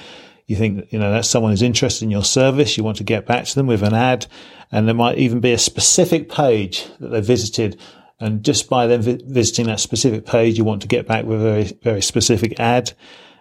you 0.46 0.56
think, 0.56 0.92
you 0.92 0.98
know, 0.98 1.12
that's 1.12 1.28
someone 1.28 1.52
who's 1.52 1.62
interested 1.62 2.04
in 2.04 2.10
your 2.10 2.24
service. 2.24 2.76
You 2.76 2.84
want 2.84 2.98
to 2.98 3.04
get 3.04 3.26
back 3.26 3.44
to 3.44 3.54
them 3.54 3.66
with 3.66 3.82
an 3.82 3.94
ad. 3.94 4.26
And 4.70 4.86
there 4.86 4.94
might 4.94 5.18
even 5.18 5.40
be 5.40 5.52
a 5.52 5.58
specific 5.58 6.28
page 6.30 6.86
that 7.00 7.08
they 7.08 7.20
visited. 7.20 7.80
And 8.20 8.44
just 8.44 8.68
by 8.68 8.86
them 8.86 9.02
vi- 9.02 9.20
visiting 9.24 9.66
that 9.66 9.80
specific 9.80 10.26
page, 10.26 10.58
you 10.58 10.64
want 10.64 10.82
to 10.82 10.88
get 10.88 11.06
back 11.06 11.24
with 11.24 11.40
a 11.40 11.44
very, 11.44 11.64
very 11.82 12.02
specific 12.02 12.58
ad 12.60 12.92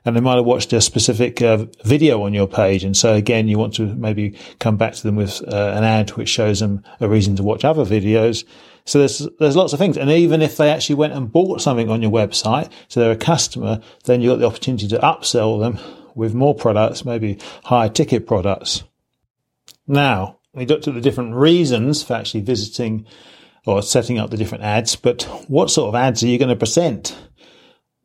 and 0.03 0.15
they 0.15 0.19
might 0.19 0.35
have 0.35 0.45
watched 0.45 0.73
a 0.73 0.81
specific 0.81 1.41
uh, 1.41 1.65
video 1.83 2.23
on 2.23 2.33
your 2.33 2.47
page. 2.47 2.83
And 2.83 2.97
so 2.97 3.13
again, 3.13 3.47
you 3.47 3.57
want 3.57 3.75
to 3.75 3.85
maybe 3.95 4.35
come 4.59 4.77
back 4.77 4.93
to 4.93 5.03
them 5.03 5.15
with 5.15 5.41
uh, 5.47 5.73
an 5.75 5.83
ad 5.83 6.11
which 6.11 6.29
shows 6.29 6.59
them 6.59 6.83
a 6.99 7.07
reason 7.07 7.35
to 7.35 7.43
watch 7.43 7.63
other 7.63 7.85
videos. 7.85 8.43
So 8.85 8.99
there's 8.99 9.27
there's 9.39 9.55
lots 9.55 9.73
of 9.73 9.79
things, 9.79 9.97
and 9.97 10.09
even 10.09 10.41
if 10.41 10.57
they 10.57 10.69
actually 10.69 10.95
went 10.95 11.13
and 11.13 11.31
bought 11.31 11.61
something 11.61 11.89
on 11.89 12.01
your 12.01 12.11
website, 12.11 12.71
so 12.87 12.99
they're 12.99 13.11
a 13.11 13.15
customer, 13.15 13.79
then 14.05 14.21
you've 14.21 14.31
got 14.31 14.39
the 14.39 14.47
opportunity 14.47 14.87
to 14.89 14.97
upsell 14.99 15.59
them 15.59 15.79
with 16.15 16.33
more 16.33 16.55
products, 16.55 17.05
maybe 17.05 17.39
higher 17.63 17.89
ticket 17.89 18.27
products. 18.27 18.83
Now 19.87 20.39
we 20.53 20.65
looked 20.65 20.87
at 20.87 20.93
the 20.93 21.01
different 21.01 21.35
reasons 21.35 22.03
for 22.03 22.13
actually 22.13 22.41
visiting 22.41 23.05
or 23.65 23.81
setting 23.81 24.17
up 24.17 24.29
the 24.29 24.37
different 24.37 24.63
ads, 24.63 24.95
but 24.95 25.23
what 25.47 25.69
sort 25.69 25.89
of 25.89 25.95
ads 25.95 26.23
are 26.23 26.27
you 26.27 26.39
going 26.39 26.49
to 26.49 26.55
present? 26.55 27.15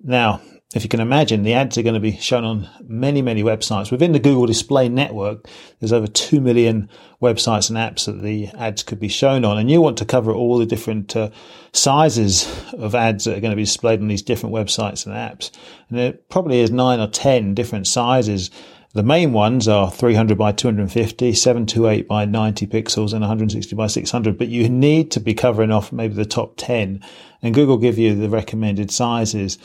Now, 0.01 0.43
if 0.75 0.83
you 0.83 0.89
can 0.89 1.01
imagine, 1.01 1.45
the 1.45 1.55
ads 1.55 1.79
are 1.79 1.83
going 1.83 1.95
to 1.95 2.01
be 2.01 2.17
shown 2.17 2.45
on 2.45 2.69
many, 2.83 3.23
many 3.23 3.45
websites. 3.45 3.93
Within 3.93 4.11
the 4.11 4.19
Google 4.19 4.47
Display 4.47 4.89
Network, 4.89 5.47
there's 5.79 5.93
over 5.93 6.09
2 6.09 6.41
million 6.41 6.91
websites 7.23 7.71
and 7.71 7.79
apps 7.79 8.07
that 8.07 8.21
the 8.21 8.49
ads 8.49 8.83
could 8.83 8.99
be 8.99 9.07
shown 9.07 9.45
on. 9.45 9.59
And 9.59 9.71
you 9.71 9.81
want 9.81 9.97
to 9.99 10.05
cover 10.05 10.33
all 10.33 10.59
the 10.59 10.67
different 10.67 11.15
uh, 11.15 11.31
sizes 11.73 12.49
of 12.73 12.97
ads 12.97 13.25
that 13.25 13.37
are 13.37 13.41
going 13.41 13.53
to 13.53 13.57
be 13.57 13.63
displayed 13.63 14.01
on 14.01 14.09
these 14.09 14.23
different 14.23 14.57
websites 14.57 15.07
and 15.07 15.15
apps. 15.15 15.53
And 15.89 15.99
there 15.99 16.13
probably 16.31 16.59
is 16.59 16.73
nine 16.73 16.99
or 16.99 17.07
10 17.07 17.55
different 17.55 17.87
sizes. 17.87 18.51
The 18.93 19.05
main 19.05 19.33
ones 19.33 19.69
are 19.69 19.89
300 19.89 20.37
by 20.37 20.51
250, 20.51 21.33
728 21.33 22.09
by 22.09 22.25
90 22.25 22.67
pixels, 22.67 23.13
and 23.13 23.21
160 23.21 23.77
by 23.77 23.87
600. 23.87 24.37
But 24.37 24.49
you 24.49 24.69
need 24.69 25.13
to 25.13 25.21
be 25.21 25.33
covering 25.33 25.71
off 25.71 25.93
maybe 25.93 26.15
the 26.15 26.25
top 26.25 26.55
10. 26.57 27.05
And 27.41 27.55
Google 27.55 27.79
give 27.79 27.99
you 27.99 28.17
the 28.17 28.29
recommended 28.29 28.91
sizes 28.91 29.59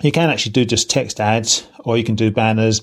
you 0.00 0.12
can 0.12 0.30
actually 0.30 0.52
do 0.52 0.64
just 0.64 0.90
text 0.90 1.20
ads 1.20 1.66
or 1.80 1.96
you 1.96 2.04
can 2.04 2.14
do 2.14 2.30
banners 2.30 2.82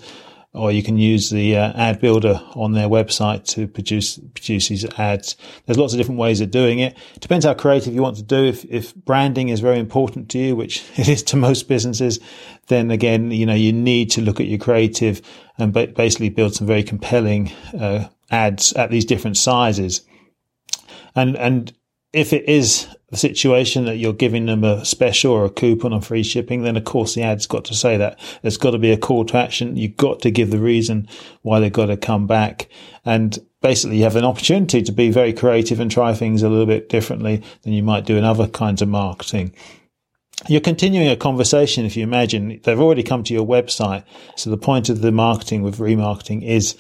or 0.56 0.72
you 0.72 0.82
can 0.82 0.98
use 0.98 1.30
the 1.30 1.58
uh, 1.58 1.74
ad 1.74 2.00
builder 2.00 2.40
on 2.54 2.72
their 2.72 2.88
website 2.88 3.46
to 3.46 3.68
produce 3.68 4.18
produce 4.18 4.70
these 4.70 4.86
ads. 4.98 5.36
There's 5.66 5.78
lots 5.78 5.94
of 5.94 5.98
different 5.98 6.20
ways 6.20 6.40
of 6.40 6.50
doing 6.50 6.80
it. 6.80 6.98
Depends 7.20 7.46
how 7.46 7.54
creative 7.54 7.94
you 7.94 8.02
want 8.02 8.16
to 8.18 8.24
do. 8.24 8.46
If 8.46 8.64
if 8.66 8.96
branding 8.96 9.50
is 9.50 9.60
very 9.60 9.80
important 9.80 10.30
to 10.30 10.38
you, 10.38 10.56
which 10.56 10.84
it 10.96 11.10
is 11.10 11.24
to 11.24 11.36
most 11.36 11.68
businesses, 11.68 12.20
then 12.68 12.90
again, 12.90 13.32
you 13.32 13.46
know, 13.46 13.54
you 13.54 13.74
need 13.74 14.12
to 14.12 14.22
look 14.22 14.40
at 14.40 14.48
your 14.48 14.60
creative 14.60 15.22
and 15.58 15.74
ba- 15.74 15.88
basically 15.88 16.30
build 16.30 16.56
some 16.56 16.68
very 16.68 16.84
compelling 16.84 17.52
uh, 17.78 18.08
ads 18.32 18.72
at 18.74 18.92
these 18.92 19.06
different 19.06 19.36
sizes. 19.36 20.02
And 21.16 21.36
and 21.36 21.74
if 22.14 22.32
it 22.32 22.48
is 22.48 22.88
situation 23.16 23.86
that 23.86 23.98
you're 23.98 24.14
giving 24.14 24.46
them 24.46 24.64
a 24.64 24.86
special 24.86 25.32
or 25.32 25.46
a 25.46 25.50
coupon 25.50 25.94
on 25.94 26.02
free 26.02 26.24
shipping, 26.24 26.64
then 26.64 26.78
of 26.78 26.84
course 26.84 27.16
the 27.16 27.24
ad's 27.24 27.48
got 27.48 27.66
to 27.66 27.74
say 27.74 27.98
that. 27.98 28.20
There's 28.42 28.58
got 28.58 28.72
to 28.72 28.78
be 28.78 28.92
a 28.92 28.98
call 28.98 29.26
to 29.26 29.38
action. 29.38 29.78
You've 29.78 29.98
got 29.98 30.22
to 30.22 30.32
give 30.32 30.52
the 30.52 30.60
reason 30.60 31.08
why 31.42 31.60
they've 31.60 31.72
got 31.72 31.88
to 31.88 31.98
come 31.98 32.28
back. 32.28 32.68
And 33.04 33.38
basically 33.62 33.98
you 33.98 34.04
have 34.04 34.16
an 34.16 34.26
opportunity 34.26 34.82
to 34.82 34.92
be 34.92 35.12
very 35.12 35.34
creative 35.34 35.80
and 35.80 35.90
try 35.90 36.14
things 36.14 36.44
a 36.44 36.50
little 36.50 36.66
bit 36.66 36.90
differently 36.90 37.44
than 37.64 37.74
you 37.74 37.84
might 37.84 38.06
do 38.06 38.18
in 38.18 38.24
other 38.24 38.48
kinds 38.48 38.82
of 38.82 38.90
marketing. 38.90 39.54
You're 40.48 40.62
continuing 40.62 41.08
a 41.08 41.16
conversation 41.16 41.86
if 41.86 41.98
you 41.98 42.04
imagine 42.04 42.60
they've 42.64 42.80
already 42.80 43.04
come 43.04 43.24
to 43.24 43.34
your 43.34 43.48
website. 43.48 44.04
So 44.36 44.50
the 44.50 44.58
point 44.58 44.90
of 44.90 45.02
the 45.02 45.12
marketing 45.12 45.62
with 45.62 45.80
remarketing 45.80 46.44
is 46.44 46.76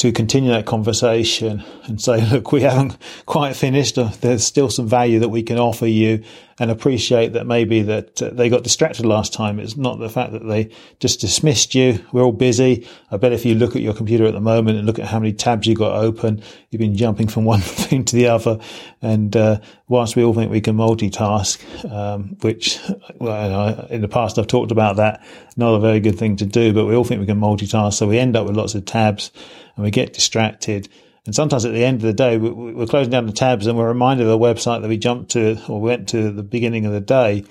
to 0.00 0.12
continue 0.12 0.50
that 0.50 0.64
conversation 0.64 1.62
and 1.84 2.00
say, 2.00 2.24
look, 2.32 2.52
we 2.52 2.62
haven't 2.62 2.96
quite 3.26 3.54
finished. 3.54 3.96
There's 4.22 4.44
still 4.44 4.70
some 4.70 4.88
value 4.88 5.18
that 5.18 5.28
we 5.28 5.42
can 5.42 5.58
offer 5.58 5.86
you 5.86 6.24
and 6.60 6.70
appreciate 6.70 7.32
that 7.32 7.46
maybe 7.46 7.80
that 7.80 8.20
uh, 8.20 8.28
they 8.30 8.50
got 8.50 8.62
distracted 8.62 9.06
last 9.06 9.32
time. 9.32 9.58
It's 9.58 9.78
not 9.78 9.98
the 9.98 10.10
fact 10.10 10.32
that 10.32 10.46
they 10.46 10.70
just 10.98 11.18
dismissed 11.18 11.74
you. 11.74 12.04
We're 12.12 12.22
all 12.22 12.32
busy. 12.32 12.86
I 13.10 13.16
bet 13.16 13.32
if 13.32 13.46
you 13.46 13.54
look 13.54 13.74
at 13.74 13.80
your 13.80 13.94
computer 13.94 14.26
at 14.26 14.34
the 14.34 14.40
moment 14.40 14.76
and 14.76 14.86
look 14.86 14.98
at 14.98 15.06
how 15.06 15.18
many 15.18 15.32
tabs 15.32 15.66
you 15.66 15.74
got 15.74 15.96
open, 15.96 16.42
you've 16.68 16.78
been 16.78 16.98
jumping 16.98 17.28
from 17.28 17.44
one 17.46 17.60
thing 17.60 18.04
to 18.04 18.14
the 18.14 18.28
other. 18.28 18.58
And 19.00 19.34
uh, 19.34 19.60
whilst 19.88 20.16
we 20.16 20.22
all 20.22 20.34
think 20.34 20.52
we 20.52 20.60
can 20.60 20.76
multitask, 20.76 21.90
um, 21.90 22.36
which 22.42 22.78
well, 23.18 23.86
in 23.86 24.02
the 24.02 24.08
past 24.08 24.38
I've 24.38 24.46
talked 24.46 24.70
about 24.70 24.96
that, 24.96 25.24
not 25.56 25.72
a 25.72 25.80
very 25.80 25.98
good 25.98 26.18
thing 26.18 26.36
to 26.36 26.46
do, 26.46 26.74
but 26.74 26.84
we 26.84 26.94
all 26.94 27.04
think 27.04 27.20
we 27.20 27.26
can 27.26 27.40
multitask. 27.40 27.94
So 27.94 28.06
we 28.06 28.18
end 28.18 28.36
up 28.36 28.46
with 28.46 28.56
lots 28.56 28.74
of 28.74 28.84
tabs 28.84 29.32
and 29.76 29.84
we 29.84 29.90
get 29.90 30.12
distracted. 30.12 30.90
And 31.26 31.34
sometimes 31.34 31.64
at 31.64 31.72
the 31.72 31.84
end 31.84 31.96
of 31.96 32.02
the 32.02 32.12
day, 32.12 32.38
we're 32.38 32.86
closing 32.86 33.10
down 33.10 33.26
the 33.26 33.32
tabs 33.32 33.66
and 33.66 33.76
we're 33.76 33.88
reminded 33.88 34.26
of 34.26 34.30
the 34.30 34.38
website 34.38 34.80
that 34.80 34.88
we 34.88 34.96
jumped 34.96 35.32
to 35.32 35.60
or 35.68 35.80
went 35.80 36.08
to 36.10 36.28
at 36.28 36.36
the 36.36 36.42
beginning 36.42 36.86
of 36.86 36.92
the 36.92 37.00
day. 37.00 37.44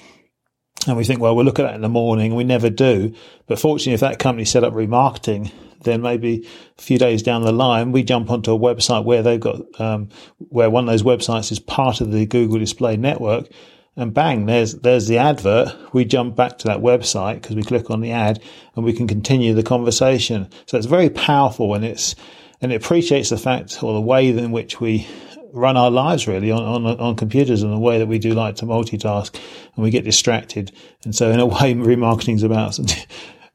And 0.88 0.98
we 0.98 1.04
think, 1.04 1.20
well, 1.20 1.36
we'll 1.36 1.46
look 1.46 1.60
at 1.60 1.64
that 1.64 1.76
in 1.76 1.82
the 1.82 1.90
morning. 1.90 2.36
We 2.36 2.44
never 2.44 2.70
do. 2.70 3.14
But 3.48 3.60
fortunately, 3.60 3.94
if 3.94 4.00
that 4.00 4.18
company 4.18 4.46
set 4.46 4.64
up 4.64 4.74
remarketing, 4.74 5.52
then 5.84 6.02
maybe 6.02 6.48
a 6.78 6.82
few 6.82 6.98
days 6.98 7.22
down 7.22 7.44
the 7.44 7.52
line, 7.52 7.92
we 7.92 8.04
jump 8.04 8.32
onto 8.32 8.54
a 8.54 8.60
website 8.60 9.06
where 9.06 9.22
they've 9.22 9.40
got, 9.40 9.62
um, 9.80 10.10
where 10.38 10.70
one 10.70 10.86
of 10.86 10.90
those 10.90 11.04
websites 11.04 11.52
is 11.52 11.60
part 11.60 12.02
of 12.02 12.12
the 12.12 12.26
Google 12.26 12.60
Display 12.60 12.98
Network. 12.98 13.50
And 13.96 14.14
bang, 14.14 14.46
there's, 14.46 14.76
there's 14.76 15.08
the 15.08 15.18
advert. 15.18 15.76
We 15.94 16.06
jump 16.06 16.36
back 16.36 16.58
to 16.60 16.68
that 16.68 16.80
website 16.80 17.42
because 17.42 17.56
we 17.56 17.64
click 17.64 17.90
on 17.90 18.02
the 18.02 18.12
ad 18.12 18.42
and 18.76 18.86
we 18.86 18.94
can 18.94 19.08
continue 19.08 19.54
the 19.54 19.64
conversation. 19.64 20.50
So 20.66 20.78
it's 20.78 20.88
very 20.88 21.10
powerful 21.10 21.74
and 21.74 21.84
it's, 21.84 22.16
and 22.62 22.72
it 22.72 22.75
appreciates 22.75 23.30
the 23.30 23.38
fact 23.38 23.82
or 23.84 23.94
the 23.94 24.01
way 24.01 24.30
in 24.30 24.51
which 24.51 24.80
we 24.80 25.08
run 25.51 25.78
our 25.78 25.89
lives 25.89 26.28
really 26.28 26.51
on, 26.51 26.86
on, 26.86 27.00
on 27.00 27.16
computers 27.16 27.63
and 27.63 27.74
the 27.74 27.80
way 27.80 27.98
that 27.98 28.08
we 28.08 28.20
do 28.20 28.34
like 28.34 28.56
to 28.58 28.66
multitask 28.66 29.34
and 29.75 29.84
we 29.84 29.89
get 29.89 30.04
distracted. 30.04 30.72
And 31.04 31.16
so 31.16 31.32
in 31.32 31.39
a 31.39 31.46
way, 31.46 31.74
remarketing 31.74 32.36
is 32.36 32.44
about 32.44 32.80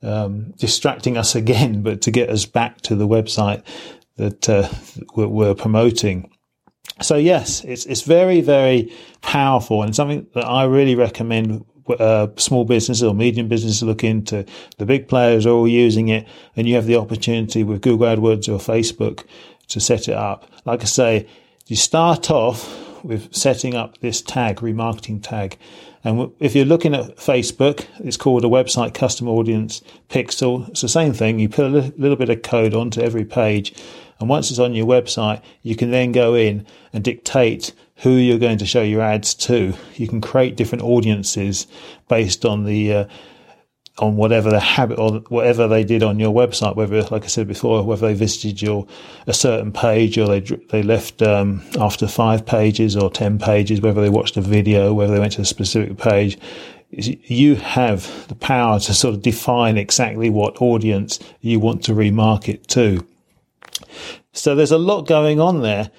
um, 0.03 0.53
distracting 0.53 1.17
us 1.17 1.35
again, 1.35 1.83
but 1.85 2.03
to 2.03 2.11
get 2.11 2.31
us 2.31 2.47
back 2.47 2.81
to 2.83 2.95
the 2.95 3.09
website 3.09 3.63
that 4.17 4.49
uh, 4.49 4.69
we're, 5.15 5.29
we're 5.29 5.55
promoting. 5.55 6.31
So 7.03 7.17
yes, 7.17 7.65
it's 7.65 7.87
it's 7.87 8.03
very 8.03 8.41
very 8.41 8.93
powerful 9.21 9.83
and 9.83 9.97
something 9.97 10.29
that 10.35 10.45
I 10.45 10.65
really 10.65 10.95
recommend 10.95 11.65
uh, 11.89 12.29
small 12.37 12.65
businesses 12.65 13.03
or 13.03 13.15
medium 13.15 13.49
businesses 13.49 13.83
look 13.83 14.05
into. 14.05 14.45
The 14.79 14.87
big 14.87 15.09
players 15.09 15.47
are 15.47 15.51
all 15.51 15.69
using 15.69 16.09
it, 16.09 16.27
and 16.57 16.69
you 16.69 16.75
have 16.75 16.87
the 16.87 16.97
opportunity 16.97 17.63
with 17.63 17.83
Google 17.83 18.07
AdWords 18.07 18.49
or 18.49 18.59
Facebook 18.59 19.25
to 19.69 19.81
set 19.81 20.09
it 20.09 20.15
up. 20.15 20.51
Like 20.65 20.83
I 20.83 20.87
say, 20.87 21.29
you 21.67 21.77
start 21.77 22.31
off 22.31 22.81
with 23.05 23.35
setting 23.35 23.75
up 23.75 23.99
this 23.99 24.23
tag, 24.23 24.57
remarketing 24.57 25.23
tag. 25.23 25.59
And 26.05 26.33
if 26.39 26.55
you're 26.55 26.67
looking 26.67 26.95
at 26.95 27.17
Facebook, 27.17 27.87
it's 28.01 28.17
called 28.17 28.45
a 28.45 28.49
website 28.49 28.93
custom 28.93 29.29
audience 29.29 29.83
pixel. 30.11 30.69
It's 30.69 30.83
the 30.83 30.89
same 30.89 31.13
thing. 31.13 31.39
You 31.39 31.49
put 31.49 31.67
a 31.67 31.93
little 31.97 32.17
bit 32.17 32.29
of 32.29 32.43
code 32.43 32.75
onto 32.75 33.01
every 33.01 33.25
page 33.25 33.75
And 34.21 34.29
once 34.29 34.51
it's 34.51 34.61
on 34.61 34.75
your 34.75 34.87
website, 34.87 35.43
you 35.63 35.77
can 35.77 35.91
then 35.91 36.13
go 36.13 36.35
in 36.35 36.67
and 36.93 37.03
dictate 37.03 37.73
who 37.97 38.11
you're 38.11 38.39
going 38.39 38.59
to 38.59 38.67
show 38.67 38.83
your 38.83 39.03
ads 39.03 39.35
to. 39.35 39.75
You 39.95 40.09
can 40.09 40.21
create 40.21 40.57
different 40.57 40.85
audiences 40.85 41.67
based 42.09 42.45
on 42.45 42.65
the 42.65 42.93
uh, 42.93 43.05
on 43.99 44.17
whatever 44.17 44.51
the 44.51 44.61
habit 44.61 44.99
or 44.99 45.21
whatever 45.29 45.69
they 45.69 45.85
did 45.85 46.03
on 46.03 46.19
your 46.19 46.35
website, 46.35 46.75
whether, 46.75 47.03
like 47.05 47.23
I 47.23 47.29
said 47.29 47.47
before, 47.47 47.85
whether 47.85 48.09
they 48.09 48.15
visited 48.15 48.61
your 48.61 48.87
a 49.29 49.33
certain 49.33 49.71
page 49.73 50.19
or 50.19 50.27
they 50.27 50.41
they 50.41 50.83
left 50.83 51.23
um, 51.23 51.63
after 51.79 52.09
five 52.09 52.45
pages 52.45 52.97
or 52.97 53.11
ten 53.11 53.39
pages, 53.39 53.81
whether 53.81 54.01
they 54.01 54.11
watched 54.11 54.37
a 54.37 54.41
video, 54.41 54.93
whether 54.93 55.13
they 55.13 55.21
went 55.21 55.35
to 55.35 55.43
a 55.43 55.47
specific 55.47 55.97
page. 55.97 56.39
You 56.91 57.57
have 57.57 58.29
the 58.29 58.37
power 58.37 58.79
to 58.79 58.95
sort 58.95 59.15
of 59.15 59.23
define 59.23 59.77
exactly 59.77 60.31
what 60.31 60.63
audience 60.63 61.19
you 61.41 61.59
want 61.59 61.83
to 61.85 61.93
remarket 61.93 62.67
to. 62.69 63.05
So 64.33 64.55
there's 64.55 64.71
a 64.71 64.79
lot 64.79 65.03
going 65.09 65.41
on 65.41 65.63
there 65.63 65.91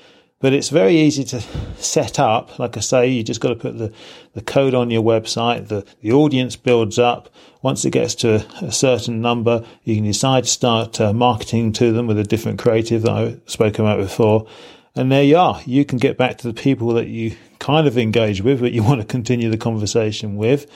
but 0.45 0.53
it's 0.53 0.69
very 0.69 0.95
easy 0.95 1.23
to 1.23 1.41
set 1.81 2.19
up. 2.19 2.59
Like 2.59 2.77
I 2.77 2.79
say, 2.79 3.07
you 3.07 3.23
just 3.23 3.41
got 3.41 3.49
to 3.49 3.55
put 3.55 3.79
the, 3.79 3.91
the 4.33 4.43
code 4.43 4.75
on 4.75 4.91
your 4.91 5.01
website. 5.01 5.69
The, 5.69 5.83
the 6.03 6.11
audience 6.11 6.55
builds 6.55 6.99
up. 6.99 7.33
Once 7.63 7.83
it 7.83 7.89
gets 7.89 8.13
to 8.13 8.45
a 8.61 8.71
certain 8.71 9.21
number, 9.21 9.65
you 9.85 9.95
can 9.95 10.03
decide 10.03 10.43
to 10.43 10.49
start 10.51 11.01
uh, 11.01 11.13
marketing 11.13 11.73
to 11.73 11.91
them 11.91 12.05
with 12.05 12.19
a 12.19 12.23
different 12.23 12.59
creative 12.59 13.01
that 13.01 13.11
I 13.11 13.37
spoke 13.47 13.79
about 13.79 13.97
before. 13.97 14.45
And 14.93 15.11
there 15.11 15.23
you 15.23 15.35
are. 15.35 15.59
You 15.65 15.83
can 15.83 15.97
get 15.97 16.15
back 16.15 16.37
to 16.37 16.47
the 16.47 16.53
people 16.53 16.89
that 16.93 17.07
you 17.07 17.35
kind 17.57 17.87
of 17.87 17.97
engage 17.97 18.43
with, 18.43 18.59
but 18.59 18.71
you 18.71 18.83
want 18.83 19.01
to 19.01 19.07
continue 19.07 19.49
the 19.49 19.57
conversation 19.57 20.35
with. 20.35 20.69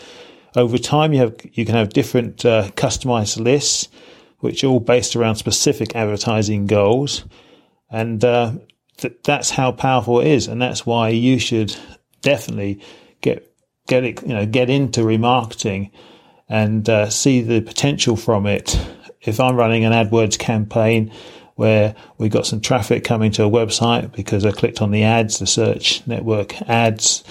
Over 0.56 0.80
time, 0.80 1.14
you 1.14 1.20
have 1.20 1.36
you 1.54 1.64
can 1.64 1.76
have 1.76 1.90
different 1.90 2.44
uh, 2.44 2.72
customized 2.72 3.40
lists, 3.40 3.88
which 4.40 4.64
are 4.64 4.68
all 4.68 4.80
based 4.80 5.16
around 5.16 5.36
specific 5.36 5.96
advertising 5.96 6.66
goals. 6.66 7.24
And 7.92 8.24
uh, 8.24 8.54
th- 9.00 9.18
that's 9.24 9.50
how 9.52 9.72
powerful 9.72 10.20
it 10.20 10.28
is, 10.28 10.48
and 10.48 10.62
that's 10.62 10.86
why 10.86 11.10
you 11.10 11.40
should 11.40 11.76
definitely 12.22 12.82
get 13.22 13.46
get 13.88 14.04
it, 14.04 14.22
you 14.22 14.34
know, 14.34 14.46
get 14.46 14.70
into 14.70 15.02
remarketing 15.02 15.92
and 16.48 16.88
uh, 16.90 17.10
see 17.10 17.42
the 17.42 17.62
potential 17.62 18.16
from 18.16 18.46
it. 18.46 18.80
If 19.22 19.40
I'm 19.40 19.56
running 19.56 19.84
an 19.84 19.94
AdWords 19.94 20.38
campaign 20.38 21.12
where 21.56 21.96
we 22.18 22.30
got 22.30 22.46
some 22.46 22.62
traffic 22.62 23.04
coming 23.04 23.32
to 23.32 23.44
a 23.44 23.50
website 23.50 24.14
because 24.14 24.46
I 24.46 24.52
clicked 24.52 24.82
on 24.82 24.92
the 24.92 25.04
ads, 25.04 25.40
the 25.40 25.48
search 25.48 26.06
network 26.08 26.62
ads, 26.70 27.24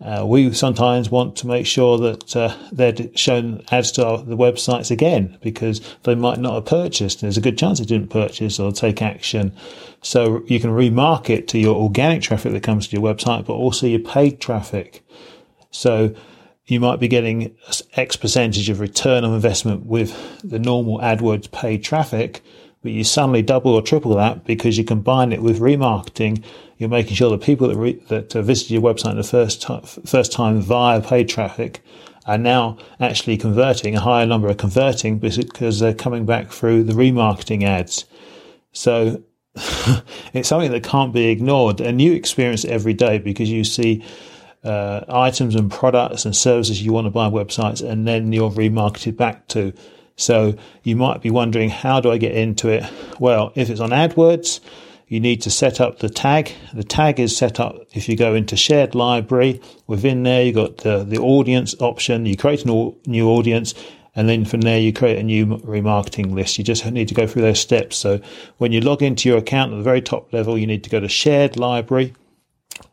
uh, 0.00 0.24
we 0.24 0.52
sometimes 0.52 1.10
want 1.10 1.34
to 1.36 1.46
make 1.46 1.66
sure 1.66 1.98
that 1.98 2.36
uh, 2.36 2.54
they're 2.70 2.94
shown 3.16 3.62
ads 3.72 3.90
to 3.92 4.06
our, 4.06 4.18
the 4.18 4.36
websites 4.36 4.92
again 4.92 5.36
because 5.42 5.80
they 6.04 6.14
might 6.14 6.38
not 6.38 6.54
have 6.54 6.66
purchased. 6.66 7.20
There's 7.20 7.36
a 7.36 7.40
good 7.40 7.58
chance 7.58 7.80
they 7.80 7.84
didn't 7.84 8.10
purchase 8.10 8.60
or 8.60 8.70
take 8.70 9.02
action. 9.02 9.52
So 10.00 10.44
you 10.46 10.60
can 10.60 10.70
remarket 10.70 11.48
to 11.48 11.58
your 11.58 11.74
organic 11.74 12.22
traffic 12.22 12.52
that 12.52 12.62
comes 12.62 12.86
to 12.88 12.96
your 12.96 13.02
website, 13.02 13.44
but 13.44 13.54
also 13.54 13.88
your 13.88 13.98
paid 13.98 14.40
traffic. 14.40 15.04
So 15.72 16.14
you 16.66 16.78
might 16.78 17.00
be 17.00 17.08
getting 17.08 17.56
X 17.94 18.14
percentage 18.14 18.70
of 18.70 18.78
return 18.78 19.24
on 19.24 19.34
investment 19.34 19.86
with 19.86 20.40
the 20.44 20.60
normal 20.60 20.98
AdWords 20.98 21.50
paid 21.50 21.82
traffic, 21.82 22.42
but 22.82 22.92
you 22.92 23.04
suddenly 23.04 23.42
double 23.42 23.72
or 23.72 23.82
triple 23.82 24.14
that 24.14 24.44
because 24.44 24.78
you 24.78 24.84
combine 24.84 25.32
it 25.32 25.42
with 25.42 25.60
remarketing 25.60 26.42
you're 26.78 26.88
making 26.88 27.16
sure 27.16 27.30
the 27.30 27.38
people 27.38 27.68
that 27.68 27.76
re- 27.76 28.00
that 28.08 28.34
uh, 28.34 28.42
visited 28.42 28.70
your 28.70 28.82
website 28.82 29.16
the 29.16 29.24
first 29.24 29.60
time, 29.60 29.82
first 29.82 30.32
time 30.32 30.60
via 30.60 31.00
paid 31.00 31.28
traffic 31.28 31.82
are 32.26 32.38
now 32.38 32.78
actually 33.00 33.36
converting 33.36 33.96
a 33.96 34.00
higher 34.00 34.26
number 34.26 34.48
are 34.48 34.54
converting 34.54 35.18
because 35.18 35.80
they're 35.80 35.94
coming 35.94 36.24
back 36.24 36.50
through 36.50 36.84
the 36.84 36.92
remarketing 36.92 37.64
ads. 37.64 38.04
So 38.72 39.22
it's 40.32 40.48
something 40.48 40.70
that 40.70 40.84
can't 40.84 41.12
be 41.12 41.28
ignored, 41.28 41.80
and 41.80 42.00
you 42.00 42.12
experience 42.12 42.64
it 42.64 42.70
every 42.70 42.94
day 42.94 43.18
because 43.18 43.50
you 43.50 43.64
see 43.64 44.04
uh, 44.62 45.04
items 45.08 45.54
and 45.54 45.70
products 45.70 46.24
and 46.24 46.36
services 46.36 46.82
you 46.82 46.92
want 46.92 47.06
to 47.06 47.10
buy 47.10 47.26
on 47.26 47.32
websites, 47.32 47.86
and 47.86 48.06
then 48.06 48.32
you're 48.32 48.50
remarketed 48.50 49.16
back 49.16 49.48
to. 49.48 49.72
So 50.18 50.56
you 50.82 50.96
might 50.96 51.22
be 51.22 51.30
wondering, 51.30 51.70
how 51.70 52.00
do 52.00 52.10
I 52.10 52.18
get 52.18 52.34
into 52.34 52.68
it? 52.68 52.84
Well, 53.18 53.52
if 53.54 53.70
it's 53.70 53.80
on 53.80 53.90
AdWords, 53.90 54.60
you 55.06 55.20
need 55.20 55.40
to 55.42 55.50
set 55.50 55.80
up 55.80 56.00
the 56.00 56.10
tag. 56.10 56.52
The 56.74 56.84
tag 56.84 57.18
is 57.18 57.34
set 57.34 57.58
up 57.60 57.76
if 57.94 58.08
you 58.08 58.16
go 58.16 58.34
into 58.34 58.56
shared 58.56 58.94
library. 58.94 59.62
Within 59.86 60.24
there, 60.24 60.42
you've 60.42 60.56
got 60.56 60.78
the, 60.78 61.04
the 61.04 61.18
audience 61.18 61.74
option. 61.80 62.26
You 62.26 62.36
create 62.36 62.64
a 62.64 62.92
new 63.06 63.30
audience 63.30 63.74
and 64.14 64.28
then 64.28 64.44
from 64.44 64.62
there 64.62 64.80
you 64.80 64.92
create 64.92 65.18
a 65.18 65.22
new 65.22 65.46
remarketing 65.58 66.34
list. 66.34 66.58
You 66.58 66.64
just 66.64 66.84
need 66.90 67.06
to 67.06 67.14
go 67.14 67.28
through 67.28 67.42
those 67.42 67.60
steps. 67.60 67.96
So 67.96 68.20
when 68.56 68.72
you 68.72 68.80
log 68.80 69.02
into 69.02 69.28
your 69.28 69.38
account 69.38 69.72
at 69.72 69.76
the 69.76 69.82
very 69.82 70.02
top 70.02 70.32
level, 70.32 70.58
you 70.58 70.66
need 70.66 70.82
to 70.84 70.90
go 70.90 70.98
to 70.98 71.08
shared 71.08 71.56
library 71.56 72.14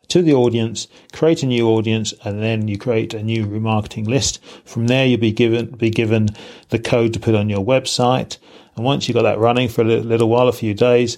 to 0.09 0.21
the 0.21 0.33
audience, 0.33 0.87
create 1.13 1.43
a 1.43 1.45
new 1.45 1.67
audience, 1.67 2.13
and 2.23 2.41
then 2.41 2.67
you 2.67 2.77
create 2.77 3.13
a 3.13 3.23
new 3.23 3.45
remarketing 3.45 4.07
list. 4.07 4.43
From 4.65 4.87
there, 4.87 5.05
you'll 5.05 5.19
be 5.19 5.31
given 5.31 5.67
be 5.67 5.89
given 5.89 6.29
the 6.69 6.79
code 6.79 7.13
to 7.13 7.19
put 7.19 7.35
on 7.35 7.49
your 7.49 7.65
website. 7.65 8.37
And 8.75 8.85
once 8.85 9.07
you've 9.07 9.15
got 9.15 9.23
that 9.23 9.39
running 9.39 9.69
for 9.69 9.81
a 9.81 9.85
little, 9.85 10.29
while, 10.29 10.47
a 10.47 10.53
few 10.53 10.73
days, 10.73 11.17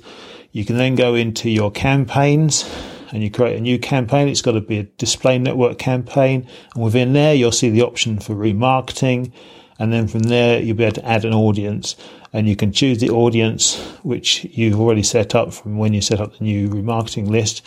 you 0.52 0.64
can 0.64 0.78
then 0.78 0.96
go 0.96 1.16
into 1.16 1.50
your 1.50 1.72
campaigns 1.72 2.70
and 3.12 3.24
you 3.24 3.32
create 3.32 3.58
a 3.58 3.62
new 3.62 3.80
campaign. 3.80 4.28
It's 4.28 4.42
got 4.42 4.52
to 4.52 4.62
be 4.62 4.80
a 4.80 4.84
display 4.84 5.40
network 5.40 5.78
campaign. 5.80 6.48
And 6.76 6.84
within 6.84 7.14
there, 7.14 7.34
you'll 7.34 7.52
see 7.52 7.70
the 7.70 7.82
option 7.82 8.20
for 8.20 8.36
remarketing. 8.36 9.32
And 9.80 9.94
then 9.94 10.08
from 10.08 10.22
there, 10.22 10.60
you'll 10.62 10.78
be 10.78 10.84
able 10.84 11.02
to 11.02 11.08
add 11.08 11.26
an 11.26 11.34
audience 11.34 11.96
and 12.34 12.48
you 12.48 12.56
can 12.56 12.72
choose 12.72 13.00
the 13.00 13.10
audience 13.10 13.80
which 14.04 14.46
you've 14.46 14.80
already 14.80 15.04
set 15.04 15.34
up 15.34 15.54
from 15.54 15.78
when 15.78 15.94
you 15.94 16.02
set 16.02 16.20
up 16.20 16.38
the 16.38 16.44
new 16.44 16.70
remarketing 16.70 17.28
list. 17.28 17.62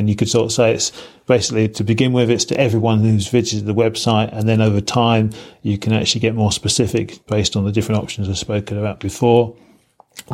And 0.00 0.08
you 0.08 0.16
could 0.16 0.28
sort 0.28 0.46
of 0.46 0.52
say 0.52 0.74
it's 0.74 0.90
basically 1.26 1.68
to 1.68 1.84
begin 1.84 2.12
with, 2.12 2.30
it's 2.30 2.44
to 2.46 2.58
everyone 2.58 3.00
who's 3.00 3.28
visited 3.28 3.66
the 3.66 3.74
website. 3.74 4.36
And 4.36 4.48
then 4.48 4.60
over 4.60 4.80
time, 4.80 5.30
you 5.62 5.78
can 5.78 5.92
actually 5.92 6.22
get 6.22 6.34
more 6.34 6.50
specific 6.50 7.24
based 7.26 7.54
on 7.54 7.64
the 7.64 7.70
different 7.70 8.02
options 8.02 8.28
I've 8.28 8.38
spoken 8.38 8.78
about 8.78 8.98
before. 8.98 9.54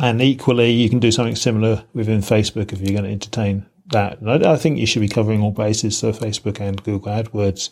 And 0.01 0.21
equally, 0.21 0.71
you 0.71 0.89
can 0.89 0.99
do 0.99 1.11
something 1.11 1.35
similar 1.35 1.83
within 1.93 2.21
Facebook 2.21 2.73
if 2.73 2.81
you're 2.81 2.93
going 2.93 3.03
to 3.03 3.11
entertain 3.11 3.65
that. 3.87 4.19
And 4.19 4.31
I, 4.45 4.53
I 4.53 4.57
think 4.57 4.79
you 4.79 4.85
should 4.85 5.01
be 5.01 5.07
covering 5.07 5.41
all 5.41 5.51
bases, 5.51 5.97
so 5.97 6.11
Facebook 6.11 6.59
and 6.59 6.83
Google 6.83 7.11
AdWords. 7.11 7.69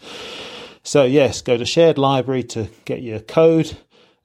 So 0.84 1.04
yes, 1.04 1.42
go 1.42 1.58
to 1.58 1.66
shared 1.66 1.98
library 1.98 2.44
to 2.44 2.70
get 2.86 3.02
your 3.02 3.20
code. 3.20 3.76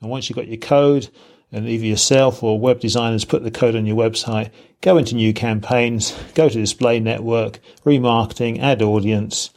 And 0.00 0.10
once 0.10 0.28
you've 0.28 0.36
got 0.36 0.48
your 0.48 0.58
code, 0.58 1.08
and 1.52 1.68
either 1.68 1.86
yourself 1.86 2.42
or 2.42 2.58
web 2.58 2.80
designers 2.80 3.24
put 3.24 3.42
the 3.42 3.50
code 3.50 3.76
on 3.76 3.86
your 3.86 3.96
website, 3.96 4.50
go 4.80 4.96
into 4.96 5.14
new 5.14 5.32
campaigns, 5.32 6.16
go 6.34 6.48
to 6.48 6.58
display 6.58 7.00
network, 7.00 7.60
remarketing, 7.84 8.60
add 8.60 8.82
audience, 8.82 9.50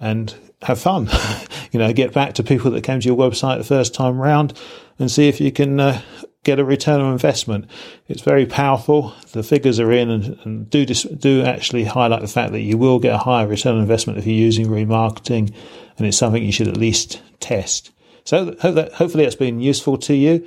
and 0.00 0.34
have 0.62 0.80
fun. 0.80 1.08
you 1.72 1.78
know, 1.78 1.92
get 1.92 2.12
back 2.12 2.34
to 2.34 2.42
people 2.42 2.70
that 2.70 2.84
came 2.84 3.00
to 3.00 3.06
your 3.06 3.16
website 3.16 3.58
the 3.58 3.64
first 3.64 3.94
time 3.94 4.18
round 4.18 4.58
and 4.98 5.10
see 5.10 5.28
if 5.28 5.40
you 5.40 5.52
can 5.52 5.78
uh, 5.78 6.00
get 6.46 6.58
a 6.58 6.64
return 6.64 7.00
on 7.00 7.12
investment. 7.12 7.68
It's 8.08 8.22
very 8.22 8.46
powerful. 8.46 9.14
The 9.32 9.42
figures 9.42 9.78
are 9.78 9.92
in 9.92 10.10
and, 10.10 10.38
and 10.44 10.70
do 10.70 10.86
dis- 10.86 11.02
do 11.02 11.42
actually 11.42 11.84
highlight 11.84 12.22
the 12.22 12.28
fact 12.28 12.52
that 12.52 12.60
you 12.60 12.78
will 12.78 12.98
get 12.98 13.14
a 13.14 13.18
higher 13.18 13.46
return 13.46 13.74
on 13.74 13.80
investment 13.80 14.18
if 14.18 14.26
you're 14.26 14.34
using 14.34 14.68
remarketing, 14.68 15.52
and 15.98 16.06
it's 16.06 16.16
something 16.16 16.42
you 16.42 16.52
should 16.52 16.68
at 16.68 16.76
least 16.76 17.20
test. 17.40 17.90
So 18.24 18.56
hope 18.60 18.74
that, 18.76 18.92
hopefully 18.92 19.24
that's 19.24 19.36
been 19.36 19.60
useful 19.60 19.98
to 19.98 20.14
you. 20.14 20.46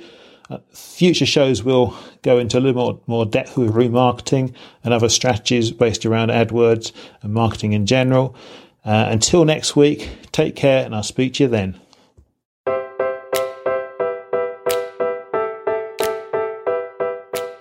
Uh, 0.50 0.58
future 0.72 1.26
shows 1.26 1.62
will 1.62 1.96
go 2.22 2.38
into 2.38 2.58
a 2.58 2.60
little 2.60 2.82
more, 2.82 3.00
more 3.06 3.24
depth 3.24 3.56
with 3.56 3.72
remarketing 3.72 4.52
and 4.82 4.92
other 4.92 5.08
strategies 5.08 5.70
based 5.70 6.04
around 6.04 6.30
AdWords 6.30 6.90
and 7.22 7.32
marketing 7.32 7.72
in 7.72 7.86
general. 7.86 8.34
Uh, 8.84 9.06
until 9.08 9.44
next 9.44 9.76
week, 9.76 10.10
take 10.32 10.56
care 10.56 10.84
and 10.84 10.94
I'll 10.94 11.04
speak 11.04 11.34
to 11.34 11.44
you 11.44 11.48
then. 11.48 11.80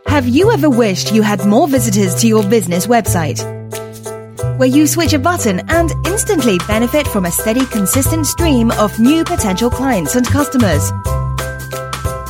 Have 0.08 0.28
you 0.28 0.52
ever 0.52 0.70
wished 0.70 1.14
you 1.14 1.22
had 1.22 1.46
more 1.46 1.68
visitors 1.68 2.16
to 2.16 2.28
your 2.28 2.44
business 2.50 2.88
website? 2.88 3.40
Where 4.58 4.68
you 4.68 4.88
switch 4.88 5.14
a 5.14 5.20
button 5.20 5.62
and 5.70 5.92
instantly 6.08 6.58
benefit 6.68 7.08
from 7.08 7.26
a 7.26 7.32
steady, 7.32 7.66
consistent 7.68 8.26
stream 8.26 8.72
of 8.72 9.00
new 9.00 9.24
potential 9.24 9.70
clients 9.70 10.16
and 10.16 10.26
customers. 10.26 10.92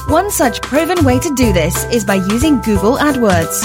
One 0.09 0.31
such 0.31 0.59
proven 0.63 1.05
way 1.05 1.19
to 1.19 1.35
do 1.35 1.53
this 1.53 1.85
is 1.93 2.03
by 2.03 2.15
using 2.15 2.59
Google 2.61 2.97
AdWords. 2.97 3.61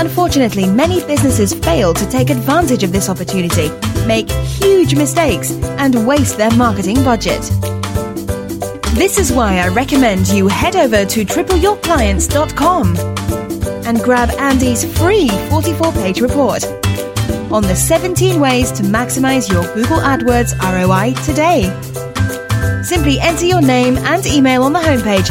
Unfortunately, 0.00 0.66
many 0.66 1.04
businesses 1.04 1.52
fail 1.52 1.92
to 1.92 2.08
take 2.08 2.30
advantage 2.30 2.82
of 2.82 2.92
this 2.92 3.10
opportunity, 3.10 3.68
make 4.06 4.30
huge 4.30 4.94
mistakes, 4.94 5.50
and 5.76 6.06
waste 6.06 6.38
their 6.38 6.50
marketing 6.52 7.04
budget. 7.04 7.42
This 8.94 9.18
is 9.18 9.30
why 9.30 9.58
I 9.58 9.68
recommend 9.68 10.28
you 10.28 10.48
head 10.48 10.76
over 10.76 11.04
to 11.04 11.24
tripleyourclients.com 11.26 12.96
and 13.86 14.00
grab 14.00 14.30
Andy's 14.38 14.86
free 14.98 15.28
44 15.50 15.92
page 15.92 16.22
report 16.22 16.64
on 17.52 17.64
the 17.64 17.76
17 17.76 18.40
ways 18.40 18.72
to 18.72 18.82
maximize 18.82 19.52
your 19.52 19.62
Google 19.74 19.98
AdWords 19.98 20.58
ROI 20.58 21.12
today. 21.22 22.05
Simply 22.86 23.18
enter 23.18 23.46
your 23.46 23.60
name 23.60 23.98
and 23.98 24.24
email 24.26 24.62
on 24.62 24.72
the 24.72 24.78
homepage 24.78 25.26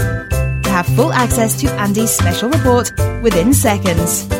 to 0.63 0.69
have 0.69 0.85
full 0.87 1.13
access 1.13 1.57
to 1.61 1.71
Andy's 1.79 2.11
special 2.11 2.49
report 2.49 2.91
within 3.23 3.53
seconds. 3.53 4.34